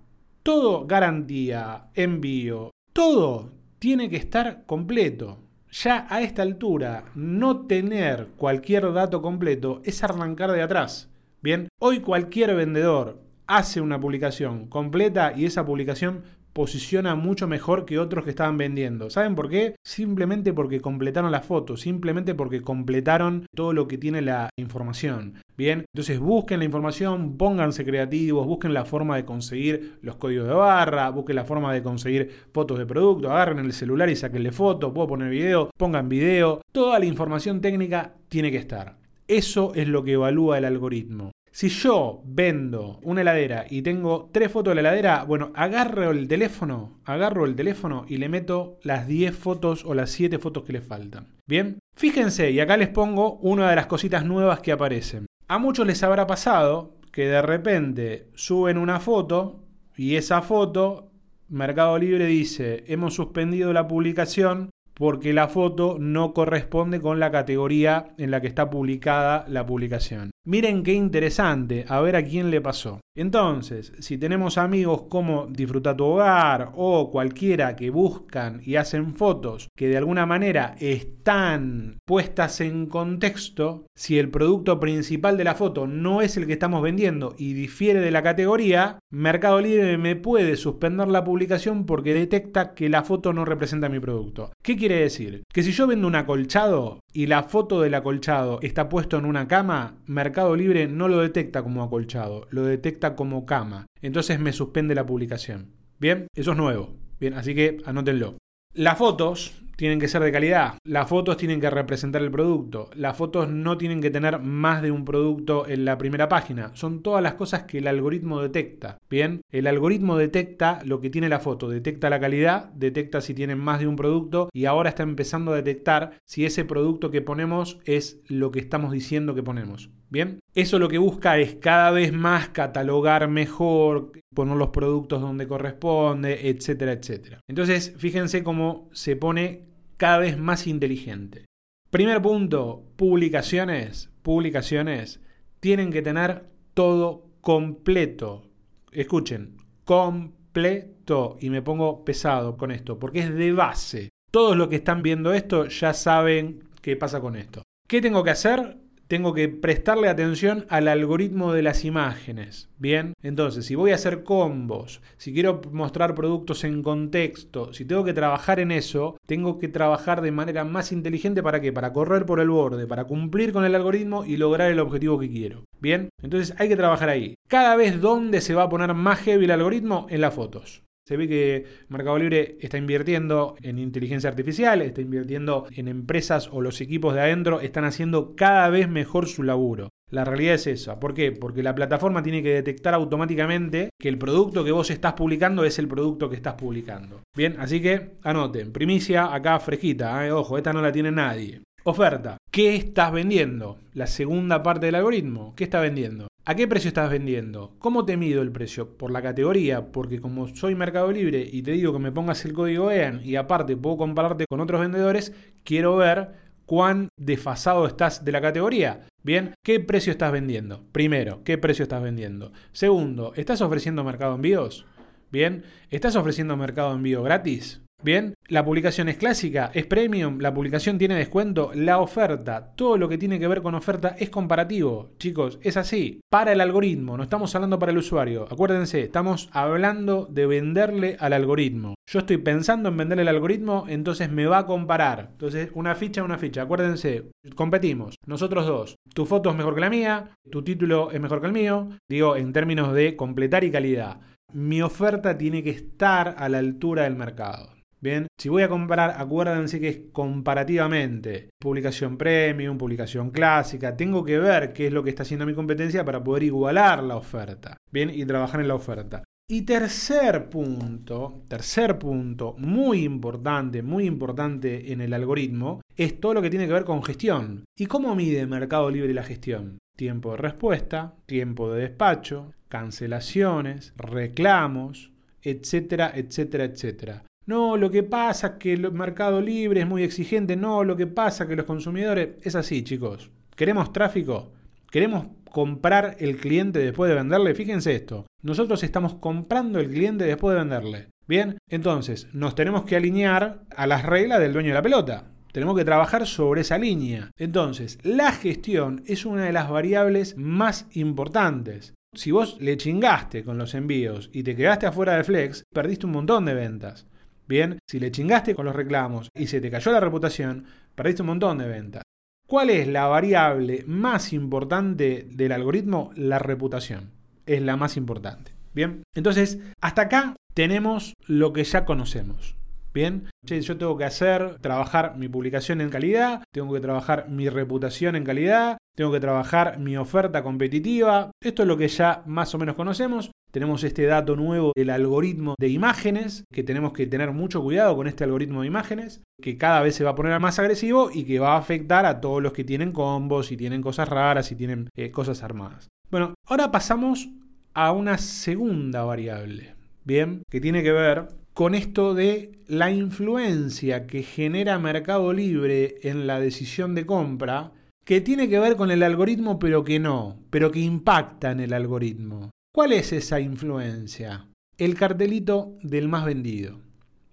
todo 0.49 0.87
garantía, 0.87 1.89
envío, 1.95 2.71
todo 2.95 3.51
tiene 3.79 4.09
que 4.09 4.17
estar 4.17 4.65
completo. 4.65 5.37
Ya 5.71 6.07
a 6.09 6.23
esta 6.23 6.41
altura, 6.41 7.05
no 7.15 7.67
tener 7.67 8.29
cualquier 8.39 8.91
dato 8.95 9.21
completo 9.21 9.83
es 9.85 10.03
arrancar 10.03 10.53
de 10.53 10.63
atrás. 10.63 11.11
Bien, 11.43 11.69
hoy 11.79 12.01
cualquier 12.01 12.55
vendedor 12.55 13.21
hace 13.47 13.83
una 13.83 14.01
publicación 14.01 14.69
completa 14.69 15.35
y 15.37 15.45
esa 15.45 15.67
publicación 15.67 16.23
posiciona 16.59 17.15
mucho 17.15 17.47
mejor 17.47 17.85
que 17.85 18.01
otros 18.01 18.25
que 18.25 18.31
estaban 18.31 18.59
vendiendo. 18.59 19.11
¿Saben 19.11 19.37
por 19.37 19.49
qué? 19.49 19.77
Simplemente 19.85 20.53
porque 20.53 20.81
completaron 20.81 21.31
la 21.31 21.41
foto, 21.41 21.77
simplemente 21.77 22.35
porque 22.35 22.63
completaron 22.63 23.47
todo 23.55 23.73
lo 23.73 23.87
que 23.87 23.97
tiene 23.97 24.23
la 24.23 24.51
información. 24.59 25.35
Bien, 25.57 25.85
entonces 25.95 26.19
busquen 26.19 26.59
la 26.59 26.65
información, 26.65 27.37
pónganse 27.37 27.85
creativos, 27.85 28.45
busquen 28.45 28.75
la 28.75 28.85
forma 28.85 29.15
de 29.15 29.25
conseguir 29.25 29.99
los 30.03 30.17
códigos 30.17 30.49
de 30.49 30.55
barra, 30.55 31.09
busquen 31.11 31.37
la 31.37 31.45
forma 31.45 31.73
de 31.73 31.85
conseguir 31.85 32.29
fotos 32.53 32.77
de 32.77 32.87
producto, 32.87 33.31
agarren 33.31 33.61
el 33.61 33.73
celular 33.73 34.11
y 34.11 34.17
saquenle 34.17 34.51
foto, 34.51 34.93
puedo 34.93 35.07
poner 35.07 35.31
video, 35.31 35.71
pongan 35.77 36.09
video, 36.09 36.61
toda 36.73 36.99
la 36.99 37.07
información 37.07 37.61
técnica 37.61 38.15
tiene 38.29 38.51
que 38.51 38.57
estar. 38.57 38.97
Eso 39.29 39.75
es 39.77 39.87
lo 39.87 40.03
que 40.03 40.15
evalúa 40.15 40.59
el 40.59 40.65
algoritmo. 40.65 41.31
Si 41.59 41.71
yo 41.71 42.23
vendo 42.25 43.01
una 43.03 43.23
heladera 43.23 43.67
y 43.69 43.83
tengo 43.83 44.31
tres 44.33 44.53
fotos 44.53 44.71
de 44.71 44.75
la 44.77 44.91
heladera, 44.91 45.25
bueno, 45.25 45.51
agarro 45.57 46.13
el 46.13 46.29
teléfono, 46.29 47.01
agarro 47.05 47.47
el 47.47 47.57
teléfono 47.57 48.05
y 48.07 48.19
le 48.19 48.29
meto 48.29 48.79
las 48.85 49.09
10 49.09 49.35
fotos 49.35 49.85
o 49.85 49.93
las 49.93 50.11
7 50.11 50.39
fotos 50.39 50.63
que 50.63 50.73
le 50.73 50.83
faltan. 50.83 51.35
Bien, 51.49 51.81
fíjense, 51.97 52.53
y 52.53 52.61
acá 52.61 52.77
les 52.77 52.91
pongo 52.91 53.39
una 53.39 53.69
de 53.71 53.75
las 53.75 53.89
cositas 53.89 54.25
nuevas 54.25 54.61
que 54.61 54.71
aparecen. 54.71 55.27
A 55.49 55.59
muchos 55.59 55.85
les 55.85 56.01
habrá 56.05 56.29
pasado 56.29 56.95
que 57.11 57.27
de 57.27 57.43
repente 57.43 58.31
suben 58.37 58.79
una 58.79 59.01
foto 59.01 59.65
y 59.97 60.15
esa 60.15 60.43
foto, 60.43 61.11
Mercado 61.49 61.99
Libre 61.99 62.27
dice, 62.27 62.85
hemos 62.87 63.15
suspendido 63.15 63.73
la 63.73 63.89
publicación 63.89 64.71
porque 64.99 65.33
la 65.33 65.49
foto 65.49 65.97
no 65.99 66.35
corresponde 66.35 67.01
con 67.01 67.21
la 67.21 67.31
categoría 67.31 68.15
en 68.19 68.31
la 68.31 68.41
que 68.41 68.49
está 68.49 68.69
publicada 68.69 69.47
la 69.49 69.65
publicación. 69.65 70.33
Miren 70.45 70.83
qué 70.83 70.93
interesante, 70.93 71.85
a 71.89 72.01
ver 72.01 72.17
a 72.17 72.25
quién 72.25 72.51
le 72.51 72.61
pasó. 72.61 73.01
Entonces, 73.19 73.93
si 73.99 74.17
tenemos 74.17 74.59
amigos 74.59 75.07
como 75.09 75.49
Disfruta 75.49 75.97
tu 75.97 76.05
hogar 76.05 76.71
o 76.77 77.11
cualquiera 77.11 77.75
que 77.75 77.91
buscan 77.91 78.61
y 78.65 78.77
hacen 78.77 79.17
fotos 79.17 79.67
que 79.77 79.89
de 79.89 79.97
alguna 79.97 80.25
manera 80.25 80.77
están 80.79 81.99
puestas 82.07 82.61
en 82.61 82.87
contexto, 82.87 83.87
si 83.97 84.21
el 84.21 84.31
producto 84.31 84.79
principal 84.79 85.37
de 85.37 85.43
la 85.43 85.57
foto 85.57 85.89
no 85.89 86.23
es 86.23 86.37
el 86.37 86.47
que 86.47 86.53
estamos 86.53 86.81
vendiendo 86.81 87.35
y 87.37 87.55
difiere 87.55 87.99
de 87.99 88.13
la 88.13 88.23
categoría, 88.23 89.01
Mercado 89.11 89.61
Libre 89.61 89.99
me 89.99 90.15
puede 90.15 90.55
suspender 90.55 91.09
la 91.09 91.25
publicación 91.25 91.87
porque 91.87 92.15
detecta 92.15 92.73
que 92.73 92.89
la 92.89 93.03
foto 93.03 93.33
no 93.33 93.45
representa 93.45 93.89
mi 93.89 93.99
producto. 93.99 94.53
¿Qué 94.63 94.77
quiere 94.77 95.01
decir? 95.01 95.43
Que 95.53 95.65
si 95.65 95.73
yo 95.73 95.89
vendo 95.89 96.07
un 96.07 96.15
acolchado 96.15 97.01
y 97.13 97.27
la 97.27 97.43
foto 97.43 97.81
del 97.81 97.95
acolchado 97.95 98.61
está 98.63 98.89
puesto 98.89 99.19
en 99.19 99.25
una 99.25 99.49
cama, 99.49 99.97
Mercado 100.07 100.55
Libre 100.55 100.87
no 100.87 101.09
lo 101.09 101.19
detecta 101.19 101.65
como 101.65 101.83
acolchado, 101.83 102.47
lo 102.51 102.63
detecta 102.63 103.08
como 103.17 103.47
cama. 103.47 103.87
Entonces 104.01 104.41
me 104.41 104.53
suspende 104.53 104.95
la 104.95 105.07
publicación. 105.07 105.73
Bien, 105.99 106.29
eso 106.35 106.53
es 106.53 106.57
nuevo. 106.57 106.97
Bien, 107.21 107.35
así 107.35 107.55
que 107.55 107.79
anótenlo. 107.85 108.37
Las 108.75 108.99
fotos 108.99 109.63
tienen 109.79 110.01
que 110.01 110.09
ser 110.09 110.23
de 110.23 110.33
calidad. 110.33 110.75
Las 110.85 111.09
fotos 111.09 111.37
tienen 111.37 111.61
que 111.61 111.71
representar 111.71 112.21
el 112.21 112.33
producto. 112.33 112.91
Las 112.95 113.17
fotos 113.17 113.49
no 113.49 113.79
tienen 113.79 114.01
que 114.01 114.11
tener 114.11 114.41
más 114.41 114.83
de 114.83 114.91
un 114.91 115.05
producto 115.05 115.69
en 115.69 115.85
la 115.85 115.97
primera 115.97 116.29
página. 116.29 116.73
Son 116.75 117.01
todas 117.01 117.23
las 117.23 117.35
cosas 117.35 117.63
que 117.63 117.79
el 117.79 117.87
algoritmo 117.87 118.43
detecta. 118.43 118.99
Bien, 119.09 119.41
el 119.53 119.69
algoritmo 119.69 120.17
detecta 120.17 120.81
lo 120.85 121.01
que 121.01 121.11
tiene 121.11 121.29
la 121.29 121.39
foto, 121.39 121.69
detecta 121.69 122.11
la 122.11 122.19
calidad, 122.19 122.71
detecta 122.73 123.21
si 123.21 123.35
tienen 123.35 123.61
más 123.61 123.79
de 123.79 123.87
un 123.87 123.95
producto 123.95 124.49
y 124.53 124.65
ahora 124.65 124.89
está 124.89 125.05
empezando 125.05 125.53
a 125.53 125.57
detectar 125.57 126.19
si 126.25 126.45
ese 126.45 126.65
producto 126.65 127.13
que 127.13 127.23
ponemos 127.23 127.79
es 127.85 128.21
lo 128.27 128.51
que 128.51 128.59
estamos 128.59 128.91
diciendo 128.91 129.37
que 129.37 129.45
ponemos. 129.45 129.91
Bien, 130.11 130.41
eso 130.55 130.79
lo 130.79 130.89
que 130.89 130.99
busca 130.99 131.39
es 131.39 131.57
cada 131.57 131.91
vez 131.91 132.13
más 132.13 132.49
catalogar 132.49 133.29
mejor, 133.29 134.13
poner 134.35 134.57
los 134.57 134.71
productos 134.71 135.21
donde 135.21 135.47
corresponde, 135.47 136.49
etcétera, 136.49 136.93
etcétera. 136.93 137.41
Entonces, 137.49 137.95
fíjense 137.99 138.43
cómo 138.43 138.89
se 138.93 139.17
pone 139.17 139.67
cada 139.99 140.19
vez 140.19 140.39
más 140.39 140.67
inteligente. 140.67 141.45
Primer 141.91 142.23
punto, 142.23 142.85
publicaciones, 142.97 144.11
publicaciones 144.23 145.21
tienen 145.61 145.91
que 145.91 146.03
tener 146.03 146.47
todo 146.75 147.27
completo. 147.41 148.51
Escuchen, 148.93 149.57
completo. 149.85 151.37
Y 151.41 151.51
me 151.51 151.63
pongo 151.63 152.05
pesado 152.05 152.57
con 152.57 152.71
esto, 152.71 152.99
porque 152.99 153.21
es 153.21 153.35
de 153.35 153.53
base. 153.53 154.09
Todos 154.31 154.57
los 154.57 154.69
que 154.69 154.77
están 154.77 155.03
viendo 155.03 155.33
esto 155.33 155.67
ya 155.67 155.95
saben 155.95 156.65
qué 156.83 156.97
pasa 156.97 157.21
con 157.21 157.37
esto. 157.37 157.63
¿Qué 157.89 158.03
tengo 158.03 158.23
que 158.23 158.31
hacer? 158.31 158.77
Tengo 159.09 159.33
que 159.33 159.49
prestarle 159.49 160.09
atención 160.09 160.67
al 160.69 160.87
algoritmo 160.87 161.53
de 161.53 161.63
las 161.63 161.85
imágenes. 161.85 162.69
Bien, 162.79 163.15
entonces 163.23 163.67
si 163.67 163.75
voy 163.75 163.91
a 163.91 163.97
hacer 163.97 164.23
combos, 164.23 165.01
si 165.17 165.33
quiero 165.33 165.61
mostrar 165.73 166.15
productos 166.15 166.63
en 166.65 166.83
contexto, 166.83 167.73
si 167.73 167.85
tengo 167.85 168.05
que 168.05 168.13
trabajar 168.13 168.61
en 168.61 168.71
eso, 168.71 169.17
tengo 169.27 169.59
que 169.59 169.69
trabajar 169.69 170.21
de 170.21 170.31
manera 170.31 170.65
más 170.65 170.93
inteligente 170.93 171.43
para 171.43 171.61
qué? 171.61 171.73
Para 171.73 171.93
correr 171.93 172.27
por 172.27 172.39
el 172.39 172.51
borde, 172.51 172.87
para 172.87 173.05
cumplir 173.05 173.53
con 173.53 173.65
el 173.65 173.75
algoritmo 173.75 174.25
y 174.25 174.37
lograr 174.37 174.71
el 174.71 174.81
objetivo 174.81 175.19
que 175.19 175.31
quiero. 175.31 175.65
Bien, 175.81 176.11
entonces 176.23 176.55
hay 176.59 176.69
que 176.69 176.77
trabajar 176.77 177.09
ahí. 177.09 177.35
Cada 177.49 177.77
vez 177.77 178.01
donde 178.01 178.41
se 178.41 178.55
va 178.55 178.65
a 178.65 178.69
poner 178.69 178.93
más 178.95 179.21
heavy 179.21 179.47
el 179.47 179.53
algoritmo 179.53 180.07
en 180.11 180.21
las 180.21 180.35
fotos. 180.35 180.83
Se 181.09 181.17
ve 181.17 181.27
que 181.27 181.65
Mercado 181.89 182.19
Libre 182.19 182.59
está 182.61 182.77
invirtiendo 182.77 183.55
en 183.63 183.79
inteligencia 183.79 184.29
artificial, 184.29 184.83
está 184.83 185.01
invirtiendo 185.01 185.67
en 185.75 185.89
empresas 185.89 186.51
o 186.53 186.61
los 186.61 186.83
equipos 186.83 187.15
de 187.15 187.23
adentro 187.23 187.63
están 187.63 187.87
haciendo 187.87 188.37
cada 188.37 188.69
vez 188.69 188.91
mejor 188.91 189.27
su 189.27 189.43
laburo. 189.43 189.89
La 190.11 190.27
realidad 190.27 190.57
es 190.57 190.67
esa. 190.67 191.01
¿Por 191.01 191.15
qué? 191.15 191.33
Porque 191.33 191.63
la 191.63 191.75
plataforma 191.75 192.23
tiene 192.23 192.43
que 192.43 192.53
detectar 192.53 192.93
automáticamente 192.93 193.89
que 193.99 194.11
el 194.11 194.19
producto 194.19 194.63
que 194.63 194.71
vos 194.71 194.91
estás 194.91 195.15
publicando 195.15 195.65
es 195.65 195.79
el 195.79 195.89
producto 195.89 196.29
que 196.29 196.37
estás 196.37 196.57
publicando. 196.57 197.23
Bien, 197.35 197.57
así 197.59 197.81
que 197.81 198.19
anoten, 198.23 198.71
primicia 198.71 199.35
acá 199.35 199.59
fresquita, 199.61 200.27
¿eh? 200.27 200.31
ojo, 200.31 200.59
esta 200.59 200.75
no 200.75 200.83
la 200.83 200.93
tiene 200.93 201.11
nadie. 201.11 201.63
Oferta. 201.85 202.37
¿Qué 202.51 202.77
estás 202.77 203.13
vendiendo? 203.13 203.79
La 203.95 204.07
segunda 204.07 204.63
parte 204.63 204.87
del 204.87 204.97
algoritmo. 204.97 205.55
¿Qué 205.57 205.65
estás 205.65 205.81
vendiendo? 205.81 206.27
¿A 206.45 206.55
qué 206.55 206.69
precio 206.69 206.89
estás 206.89 207.09
vendiendo? 207.09 207.77
¿Cómo 207.79 208.05
te 208.05 208.17
mido 208.17 208.43
el 208.43 208.53
precio? 208.53 208.97
Por 208.99 209.11
la 209.11 209.23
categoría, 209.23 209.93
porque 209.93 210.21
como 210.21 210.49
soy 210.49 210.75
Mercado 210.75 211.11
Libre 211.13 211.49
y 211.51 211.63
te 211.63 211.71
digo 211.71 211.93
que 211.93 211.99
me 211.99 212.13
pongas 212.13 212.45
el 212.45 212.53
código 212.53 212.91
EAN 212.91 213.23
y 213.25 213.37
aparte 213.37 213.77
puedo 213.77 213.97
compararte 213.97 214.45
con 214.47 214.61
otros 214.61 214.81
vendedores, 214.81 215.33
quiero 215.65 215.97
ver 215.97 216.33
cuán 216.67 217.09
desfasado 217.17 217.87
estás 217.87 218.23
de 218.23 218.33
la 218.33 218.43
categoría. 218.43 219.07
Bien, 219.23 219.55
¿qué 219.65 219.81
precio 219.81 220.11
estás 220.11 220.33
vendiendo? 220.33 220.85
Primero, 220.93 221.43
¿qué 221.45 221.59
precio 221.59 221.85
estás 221.85 222.03
vendiendo? 222.03 222.53
Segundo, 222.73 223.33
¿estás 223.35 223.63
ofreciendo 223.63 224.05
mercado 224.05 224.35
envíos? 224.35 224.85
Bien, 225.31 225.65
¿estás 225.91 226.17
ofreciendo 226.17 226.57
mercado 226.57 226.93
envío 226.93 227.23
gratis? 227.23 227.81
Bien, 228.01 228.35
la 228.47 228.65
publicación 228.65 229.09
es 229.09 229.17
clásica, 229.17 229.73
es 229.75 229.85
premium, 229.85 230.39
la 230.39 230.55
publicación 230.55 230.99
tiene 230.99 231.17
descuento, 231.17 231.73
la 231.75 231.99
oferta, 231.99 232.73
todo 232.77 232.97
lo 232.97 233.09
que 233.09 233.19
tiene 233.19 233.41
que 233.41 233.49
ver 233.49 233.61
con 233.61 233.75
oferta 233.75 234.15
es 234.17 234.31
comparativo. 234.31 235.11
Chicos, 235.19 235.59
es 235.63 235.77
así. 235.77 236.21
Para 236.31 236.53
el 236.53 236.61
algoritmo, 236.61 237.17
no 237.17 237.25
estamos 237.25 237.53
hablando 237.57 237.77
para 237.81 237.91
el 237.91 237.99
usuario. 237.99 238.47
Acuérdense, 238.49 239.03
estamos 239.03 239.51
hablando 239.53 240.27
de 240.31 240.47
venderle 240.47 241.17
al 241.19 241.33
algoritmo. 241.33 241.97
Yo 242.09 242.21
estoy 242.21 242.37
pensando 242.37 242.89
en 242.89 242.97
venderle 242.97 243.23
al 243.23 243.35
algoritmo, 243.35 243.87
entonces 243.89 244.31
me 244.31 244.47
va 244.47 244.59
a 244.59 244.67
comparar. 244.67 245.31
Entonces, 245.33 245.71
una 245.75 245.97
ficha, 245.97 246.23
una 246.23 246.39
ficha. 246.39 246.63
Acuérdense, 246.63 247.33
competimos. 247.57 248.15
Nosotros 248.27 248.65
dos. 248.65 248.95
Tu 249.13 249.27
foto 249.27 249.51
es 249.51 249.57
mejor 249.57 249.75
que 249.75 249.81
la 249.81 249.91
mía, 249.91 250.37
tu 250.49 250.63
título 250.63 251.11
es 251.11 251.21
mejor 251.21 251.41
que 251.41 251.49
el 251.49 251.53
mío. 251.53 251.89
Digo, 252.09 252.37
en 252.37 252.53
términos 252.53 252.95
de 252.95 253.17
completar 253.17 253.65
y 253.65 253.73
calidad. 253.73 254.21
Mi 254.53 254.83
oferta 254.83 255.37
tiene 255.37 255.65
que 255.65 255.71
estar 255.71 256.37
a 256.39 256.49
la 256.49 256.59
altura 256.59 257.03
del 257.03 257.17
mercado. 257.17 257.78
Bien, 258.01 258.27
si 258.39 258.49
voy 258.49 258.63
a 258.63 258.69
comparar, 258.69 259.15
acuérdense 259.19 259.81
que 259.81 259.89
es 259.89 260.01
comparativamente 260.13 261.51
publicación 261.61 262.17
premium, 262.17 262.79
publicación 262.79 263.31
clásica, 263.31 263.97
tengo 263.97 264.25
que 264.25 264.39
ver 264.39 264.73
qué 264.73 264.87
es 264.87 264.93
lo 264.93 265.03
que 265.03 265.11
está 265.11 265.25
haciendo 265.25 265.47
mi 265.47 265.55
competencia 265.55 266.05
para 266.05 266.23
poder 266.23 266.45
igualar 266.45 267.03
la 267.03 267.17
oferta. 267.17 267.77
Bien, 267.91 268.11
y 268.11 268.25
trabajar 268.25 268.61
en 268.61 268.69
la 268.69 268.75
oferta. 268.75 269.25
Y 269.51 269.63
tercer 269.63 270.51
punto, 270.51 271.43
tercer 271.49 271.99
punto, 271.99 272.55
muy 272.59 273.05
importante, 273.05 273.83
muy 273.83 274.05
importante 274.05 274.93
en 274.93 275.01
el 275.01 275.15
algoritmo, 275.15 275.81
es 275.97 276.21
todo 276.21 276.35
lo 276.35 276.43
que 276.43 276.51
tiene 276.51 276.67
que 276.67 276.75
ver 276.75 276.85
con 276.85 277.03
gestión. 277.03 277.65
¿Y 277.77 277.87
cómo 277.87 278.15
mide 278.15 278.47
Mercado 278.47 278.91
Libre 278.91 279.15
la 279.15 279.23
gestión? 279.23 279.79
tiempo 279.99 280.31
de 280.31 280.37
respuesta, 280.37 281.17
tiempo 281.27 281.73
de 281.73 281.83
despacho, 281.83 282.55
cancelaciones, 282.69 283.93
reclamos, 283.97 285.11
etcétera, 285.43 286.13
etcétera, 286.15 286.65
etcétera. 286.65 287.25
No, 287.49 287.79
lo 287.79 287.91
que 287.91 288.03
pasa 288.03 288.47
es 288.47 288.53
que 288.59 288.75
el 288.75 288.93
mercado 288.93 289.41
libre 289.41 289.81
es 289.81 289.87
muy 289.87 290.03
exigente. 290.03 290.55
No, 290.55 290.85
lo 290.85 290.97
que 290.99 291.07
pasa 291.07 291.45
es 291.45 291.49
que 291.49 291.57
los 291.57 291.65
consumidores... 291.65 292.37
Es 292.43 292.55
así, 292.55 292.85
chicos. 292.85 293.31
¿Queremos 293.57 293.91
tráfico? 293.91 294.53
¿Queremos 294.91 295.29
comprar 295.51 296.17
el 296.19 296.37
cliente 296.37 296.79
después 296.79 297.09
de 297.09 297.15
venderle? 297.15 297.55
Fíjense 297.55 297.95
esto. 297.95 298.27
Nosotros 298.43 298.83
estamos 298.83 299.15
comprando 299.15 299.81
el 299.81 299.89
cliente 299.89 300.25
después 300.25 300.53
de 300.55 300.61
venderle. 300.61 301.09
Bien, 301.27 301.57
entonces 301.71 302.29
nos 302.35 302.55
tenemos 302.55 302.85
que 302.85 302.97
alinear 302.97 303.63
a 303.75 303.87
las 303.87 304.05
reglas 304.05 304.41
del 304.41 304.53
dueño 304.53 304.69
de 304.69 304.75
la 304.75 304.83
pelota. 304.83 305.31
Tenemos 305.51 305.75
que 305.75 305.87
trabajar 305.87 306.27
sobre 306.27 306.61
esa 306.61 306.77
línea. 306.77 307.31
Entonces, 307.39 307.99
la 308.03 308.31
gestión 308.33 309.03
es 309.07 309.25
una 309.25 309.47
de 309.47 309.53
las 309.53 309.71
variables 309.71 310.37
más 310.37 310.87
importantes. 310.93 311.95
Si 312.13 312.31
vos 312.31 312.59
le 312.61 312.77
chingaste 312.77 313.43
con 313.43 313.57
los 313.57 313.75
envíos 313.75 314.29
y 314.35 314.43
te 314.43 314.55
quedaste 314.55 314.85
afuera 314.85 315.17
de 315.17 315.25
Flex, 315.25 315.65
perdiste 315.73 316.05
un 316.05 316.13
montón 316.13 316.45
de 316.45 316.53
ventas. 316.53 317.07
Bien, 317.49 317.79
si 317.89 317.99
le 317.99 318.13
chingaste 318.13 318.55
con 318.55 318.67
los 318.67 318.77
reclamos 318.77 319.31
y 319.35 319.47
se 319.47 319.63
te 319.63 319.71
cayó 319.71 319.91
la 319.91 320.01
reputación, 320.01 320.67
perdiste 320.95 321.23
un 321.23 321.29
montón 321.29 321.57
de 321.57 321.67
ventas. 321.67 322.03
¿Cuál 322.47 322.69
es 322.69 322.87
la 322.87 323.07
variable 323.07 323.85
más 323.87 324.35
importante 324.35 325.27
del 325.31 325.53
algoritmo? 325.53 326.13
La 326.15 326.39
reputación. 326.39 327.11
Es 327.47 327.63
la 327.63 327.77
más 327.77 327.97
importante. 327.97 328.53
Bien, 328.75 329.03
entonces 329.15 329.59
hasta 329.81 330.03
acá 330.03 330.37
tenemos 330.53 331.15
lo 331.27 331.55
que 331.55 331.65
ya 331.65 331.87
conocemos. 331.87 332.55
Bien, 332.93 333.31
yo 333.43 333.79
tengo 333.79 333.97
que 333.97 334.05
hacer, 334.05 334.59
trabajar 334.61 335.17
mi 335.17 335.29
publicación 335.29 335.81
en 335.81 335.89
calidad, 335.89 336.43
tengo 336.53 336.73
que 336.75 336.81
trabajar 336.81 337.29
mi 337.29 337.49
reputación 337.49 338.17
en 338.17 338.25
calidad, 338.25 338.79
tengo 338.95 339.13
que 339.13 339.21
trabajar 339.21 339.79
mi 339.79 339.97
oferta 339.97 340.43
competitiva. 340.43 341.31
Esto 341.43 341.63
es 341.63 341.69
lo 341.69 341.77
que 341.77 341.89
ya 341.89 342.23
más 342.27 342.55
o 342.55 342.59
menos 342.59 342.77
conocemos. 342.77 343.31
Tenemos 343.51 343.83
este 343.83 344.05
dato 344.05 344.37
nuevo 344.37 344.73
del 344.77 344.91
algoritmo 344.91 345.55
de 345.59 345.69
imágenes, 345.69 346.45
que 346.53 346.63
tenemos 346.63 346.93
que 346.93 347.07
tener 347.07 347.33
mucho 347.33 347.63
cuidado 347.63 347.97
con 347.97 348.07
este 348.07 348.25
algoritmo 348.25 348.61
de 348.61 348.67
imágenes, 348.67 349.23
que 349.41 349.57
cada 349.57 349.81
vez 349.81 349.95
se 349.95 350.05
va 350.05 350.11
a 350.11 350.15
poner 350.15 350.39
más 350.39 350.59
agresivo 350.59 351.11
y 351.13 351.25
que 351.25 351.39
va 351.39 351.55
a 351.55 351.59
afectar 351.59 352.05
a 352.05 352.21
todos 352.21 352.43
los 352.43 352.53
que 352.53 352.65
tienen 352.65 352.93
combos 352.93 353.51
y 353.51 353.57
tienen 353.57 353.81
cosas 353.81 354.09
raras 354.09 354.53
y 354.53 354.55
tienen 354.55 354.91
eh, 354.97 355.11
cosas 355.11 355.43
armadas. 355.43 355.89
Bueno, 356.11 356.35
ahora 356.47 356.71
pasamos 356.71 357.31
a 357.73 357.93
una 357.93 358.19
segunda 358.19 359.05
variable, 359.05 359.75
¿bien? 360.05 360.43
Que 360.51 360.61
tiene 360.61 360.83
que 360.83 360.93
ver 360.93 361.29
con 361.55 361.75
esto 361.75 362.15
de 362.15 362.53
la 362.67 362.91
influencia 362.91 364.07
que 364.07 364.23
genera 364.23 364.79
Mercado 364.79 365.33
Libre 365.33 365.97
en 366.03 366.27
la 366.27 366.39
decisión 366.39 366.95
de 366.95 367.07
compra, 367.07 367.73
que 368.05 368.21
tiene 368.21 368.49
que 368.49 368.59
ver 368.59 368.77
con 368.77 368.91
el 368.91 369.03
algoritmo 369.03 369.59
pero 369.59 369.85
que 369.85 369.99
no, 369.99 370.39
pero 370.51 370.71
que 370.71 370.81
impacta 370.81 371.51
en 371.51 371.61
el 371.61 371.73
algoritmo. 371.73 372.51
¿Cuál 372.79 372.93
es 372.93 373.13
esa 373.13 373.41
influencia? 373.41 374.47
El 374.77 374.95
cartelito 374.95 375.75
del 375.83 376.07
más 376.07 376.25
vendido. 376.25 376.79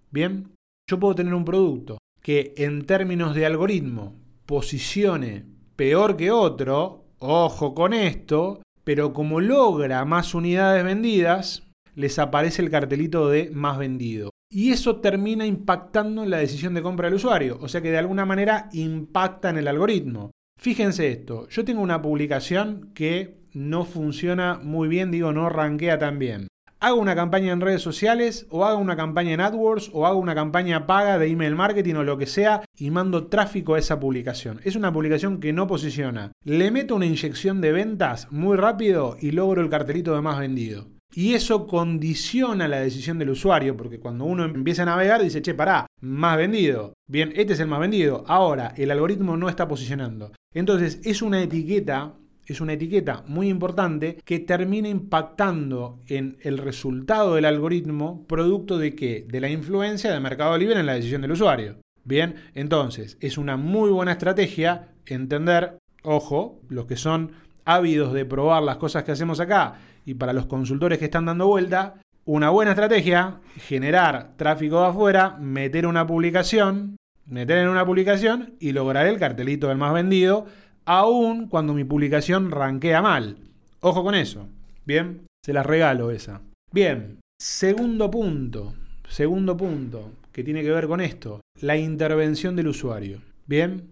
Bien, 0.09 0.55
yo 0.89 0.99
puedo 0.99 1.13
tener 1.13 1.35
un 1.35 1.45
producto 1.45 1.99
que 2.23 2.55
en 2.57 2.87
términos 2.87 3.35
de 3.35 3.45
algoritmo 3.45 4.15
posicione 4.47 5.45
peor 5.75 6.17
que 6.17 6.31
otro, 6.31 7.05
ojo 7.19 7.75
con 7.75 7.93
esto, 7.93 8.63
pero 8.83 9.13
como 9.13 9.39
logra 9.39 10.03
más 10.03 10.33
unidades 10.33 10.83
vendidas, 10.83 11.61
les 11.93 12.17
aparece 12.17 12.63
el 12.63 12.71
cartelito 12.71 13.29
de 13.29 13.51
más 13.51 13.77
vendido. 13.77 14.31
Y 14.51 14.71
eso 14.71 14.95
termina 14.95 15.45
impactando 15.45 16.23
en 16.23 16.31
la 16.31 16.39
decisión 16.39 16.73
de 16.73 16.81
compra 16.81 17.05
del 17.05 17.17
usuario, 17.17 17.59
o 17.61 17.67
sea 17.67 17.81
que 17.81 17.91
de 17.91 17.99
alguna 17.99 18.25
manera 18.25 18.67
impacta 18.73 19.51
en 19.51 19.59
el 19.59 19.67
algoritmo. 19.67 20.31
Fíjense 20.59 21.11
esto, 21.11 21.47
yo 21.49 21.63
tengo 21.63 21.81
una 21.81 22.01
publicación 22.01 22.89
que 22.95 23.44
no 23.55 23.85
funciona 23.85 24.59
muy 24.61 24.87
bien, 24.87 25.09
digo, 25.09 25.33
no 25.33 25.49
rankea 25.49 25.97
tan 25.97 26.19
bien. 26.19 26.47
Hago 26.79 26.99
una 26.99 27.15
campaña 27.15 27.51
en 27.53 27.61
redes 27.61 27.81
sociales 27.81 28.45
o 28.51 28.65
hago 28.65 28.77
una 28.77 28.95
campaña 28.95 29.31
en 29.31 29.39
AdWords 29.39 29.89
o 29.93 30.05
hago 30.05 30.19
una 30.19 30.35
campaña 30.35 30.85
paga 30.85 31.17
de 31.17 31.27
email 31.27 31.55
marketing 31.55 31.95
o 31.95 32.03
lo 32.03 32.17
que 32.17 32.27
sea 32.27 32.63
y 32.77 32.91
mando 32.91 33.27
tráfico 33.27 33.73
a 33.73 33.79
esa 33.79 33.99
publicación. 33.99 34.59
Es 34.63 34.75
una 34.75 34.93
publicación 34.93 35.39
que 35.39 35.53
no 35.53 35.67
posiciona. 35.67 36.31
Le 36.43 36.69
meto 36.69 36.95
una 36.95 37.05
inyección 37.05 37.61
de 37.61 37.71
ventas 37.71 38.31
muy 38.31 38.57
rápido 38.57 39.17
y 39.19 39.31
logro 39.31 39.61
el 39.61 39.69
cartelito 39.69 40.13
de 40.13 40.21
más 40.21 40.37
vendido. 40.37 40.87
Y 41.13 41.33
eso 41.33 41.65
condiciona 41.65 42.67
la 42.67 42.81
decisión 42.81 43.17
del 43.17 43.29
usuario, 43.29 43.77
porque 43.77 44.01
cuando 44.01 44.25
uno 44.25 44.43
empieza 44.43 44.83
a 44.83 44.87
navegar 44.87 45.23
dice, 45.23 45.41
che, 45.41 45.53
pará, 45.53 45.87
más 46.01 46.37
vendido. 46.37 46.93
Bien, 47.07 47.31
este 47.35 47.53
es 47.53 47.61
el 47.61 47.67
más 47.67 47.79
vendido. 47.79 48.25
Ahora, 48.27 48.73
el 48.75 48.91
algoritmo 48.91 49.37
no 49.37 49.47
está 49.47 49.65
posicionando. 49.65 50.33
Entonces, 50.53 50.99
es 51.05 51.21
una 51.21 51.41
etiqueta, 51.41 52.15
es 52.45 52.61
una 52.61 52.73
etiqueta 52.73 53.23
muy 53.27 53.49
importante 53.49 54.17
que 54.23 54.39
termina 54.39 54.87
impactando 54.87 55.99
en 56.07 56.37
el 56.41 56.57
resultado 56.57 57.35
del 57.35 57.45
algoritmo, 57.45 58.25
producto 58.27 58.77
de 58.77 58.95
qué? 58.95 59.25
De 59.27 59.39
la 59.39 59.49
influencia 59.49 60.11
de 60.11 60.19
Mercado 60.19 60.57
Libre 60.57 60.79
en 60.79 60.85
la 60.85 60.93
decisión 60.93 61.21
del 61.21 61.31
usuario. 61.31 61.77
Bien, 62.03 62.35
entonces, 62.53 63.17
es 63.19 63.37
una 63.37 63.57
muy 63.57 63.89
buena 63.89 64.11
estrategia 64.11 64.89
entender, 65.07 65.77
ojo, 66.03 66.61
los 66.69 66.85
que 66.85 66.97
son 66.97 67.31
ávidos 67.65 68.13
de 68.13 68.25
probar 68.25 68.63
las 68.63 68.77
cosas 68.77 69.03
que 69.03 69.11
hacemos 69.11 69.39
acá 69.39 69.79
y 70.05 70.13
para 70.13 70.33
los 70.33 70.45
consultores 70.45 70.99
que 70.99 71.05
están 71.05 71.25
dando 71.25 71.47
vuelta, 71.47 71.95
una 72.25 72.49
buena 72.49 72.71
estrategia, 72.71 73.39
generar 73.57 74.33
tráfico 74.37 74.81
de 74.81 74.87
afuera, 74.87 75.37
meter 75.39 75.87
una 75.87 76.05
publicación, 76.05 76.97
meter 77.25 77.57
en 77.57 77.69
una 77.69 77.85
publicación 77.85 78.55
y 78.59 78.71
lograr 78.71 79.07
el 79.07 79.17
cartelito 79.17 79.67
del 79.67 79.77
más 79.77 79.93
vendido, 79.93 80.45
aun 80.85 81.47
cuando 81.47 81.73
mi 81.73 81.83
publicación 81.83 82.51
rankea 82.51 83.01
mal. 83.01 83.37
Ojo 83.81 84.03
con 84.03 84.15
eso. 84.15 84.47
Bien, 84.85 85.25
se 85.43 85.53
la 85.53 85.63
regalo 85.63 86.11
esa. 86.11 86.41
Bien, 86.71 87.19
segundo 87.39 88.09
punto, 88.09 88.73
segundo 89.07 89.57
punto 89.57 90.11
que 90.31 90.43
tiene 90.43 90.63
que 90.63 90.71
ver 90.71 90.87
con 90.87 91.01
esto, 91.01 91.41
la 91.61 91.77
intervención 91.77 92.55
del 92.55 92.67
usuario. 92.67 93.21
Bien, 93.47 93.89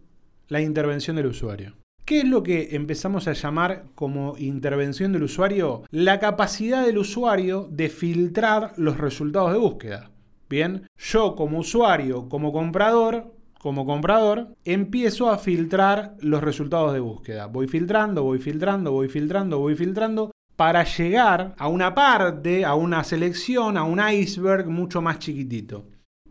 la 0.50 0.62
intervención 0.62 1.16
del 1.16 1.28
usuario. 1.28 1.74
¿Qué 2.06 2.20
es 2.20 2.26
lo 2.26 2.44
que 2.44 2.76
empezamos 2.76 3.30
a 3.30 3.34
llamar 3.34 3.86
como 3.96 4.36
intervención 4.38 5.14
del 5.14 5.24
usuario? 5.24 5.84
La 5.90 6.20
capacidad 6.20 6.86
del 6.86 6.98
usuario 6.98 7.70
de 7.72 7.88
filtrar 7.88 8.74
los 8.76 8.98
resultados 8.98 9.54
de 9.54 9.60
búsqueda. 9.60 10.12
Bien, 10.50 10.86
yo 10.98 11.36
como 11.36 11.60
usuario, 11.60 12.28
como 12.28 12.52
comprador, 12.52 13.34
como 13.64 13.86
comprador, 13.86 14.58
empiezo 14.66 15.30
a 15.30 15.38
filtrar 15.38 16.18
los 16.20 16.44
resultados 16.44 16.92
de 16.92 17.00
búsqueda. 17.00 17.46
Voy 17.46 17.70
filtrando, 17.70 18.22
voy 18.22 18.40
filtrando, 18.40 18.92
voy 18.92 19.08
filtrando, 19.08 19.58
voy 19.58 19.74
filtrando 19.74 20.32
para 20.58 20.84
llegar 20.84 21.56
a 21.58 21.70
una 21.70 21.96
parte, 21.96 22.66
a 22.66 22.76
una 22.76 23.06
selección, 23.06 23.78
a 23.78 23.86
un 23.86 24.02
iceberg 24.06 24.68
mucho 24.68 25.02
más 25.02 25.20
chiquitito. 25.20 25.86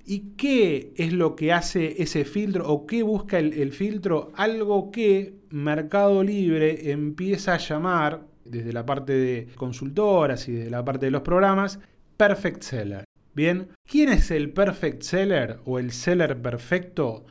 ¿Y 0.04 0.34
qué 0.36 0.92
es 0.94 1.14
lo 1.14 1.34
que 1.34 1.54
hace 1.54 2.02
ese 2.02 2.26
filtro 2.26 2.68
o 2.68 2.84
qué 2.86 3.02
busca 3.02 3.38
el, 3.38 3.72
filtro? 3.72 4.30
Algo 4.36 4.90
que 4.90 5.38
Mercado 5.48 6.22
Libre 6.22 6.90
empieza 6.90 7.54
a 7.54 7.58
llamar, 7.58 8.26
desde 8.44 8.74
la 8.74 8.84
parte 8.84 9.14
de 9.14 9.48
consultoras 9.54 10.48
y 10.48 10.52
desde 10.52 10.70
la 10.70 10.84
parte 10.84 11.06
de 11.06 11.12
los 11.12 11.22
programas, 11.22 11.80
Perfect 12.18 12.62
Seller. 12.62 13.04
Bien, 13.34 13.68
¿quién 13.88 14.10
es 14.10 14.30
el 14.30 14.50
Perfect 14.50 15.02
Seller 15.02 15.58
o 15.64 15.78
el 15.78 15.92
seller 15.92 16.40
perfecto? 16.42 17.24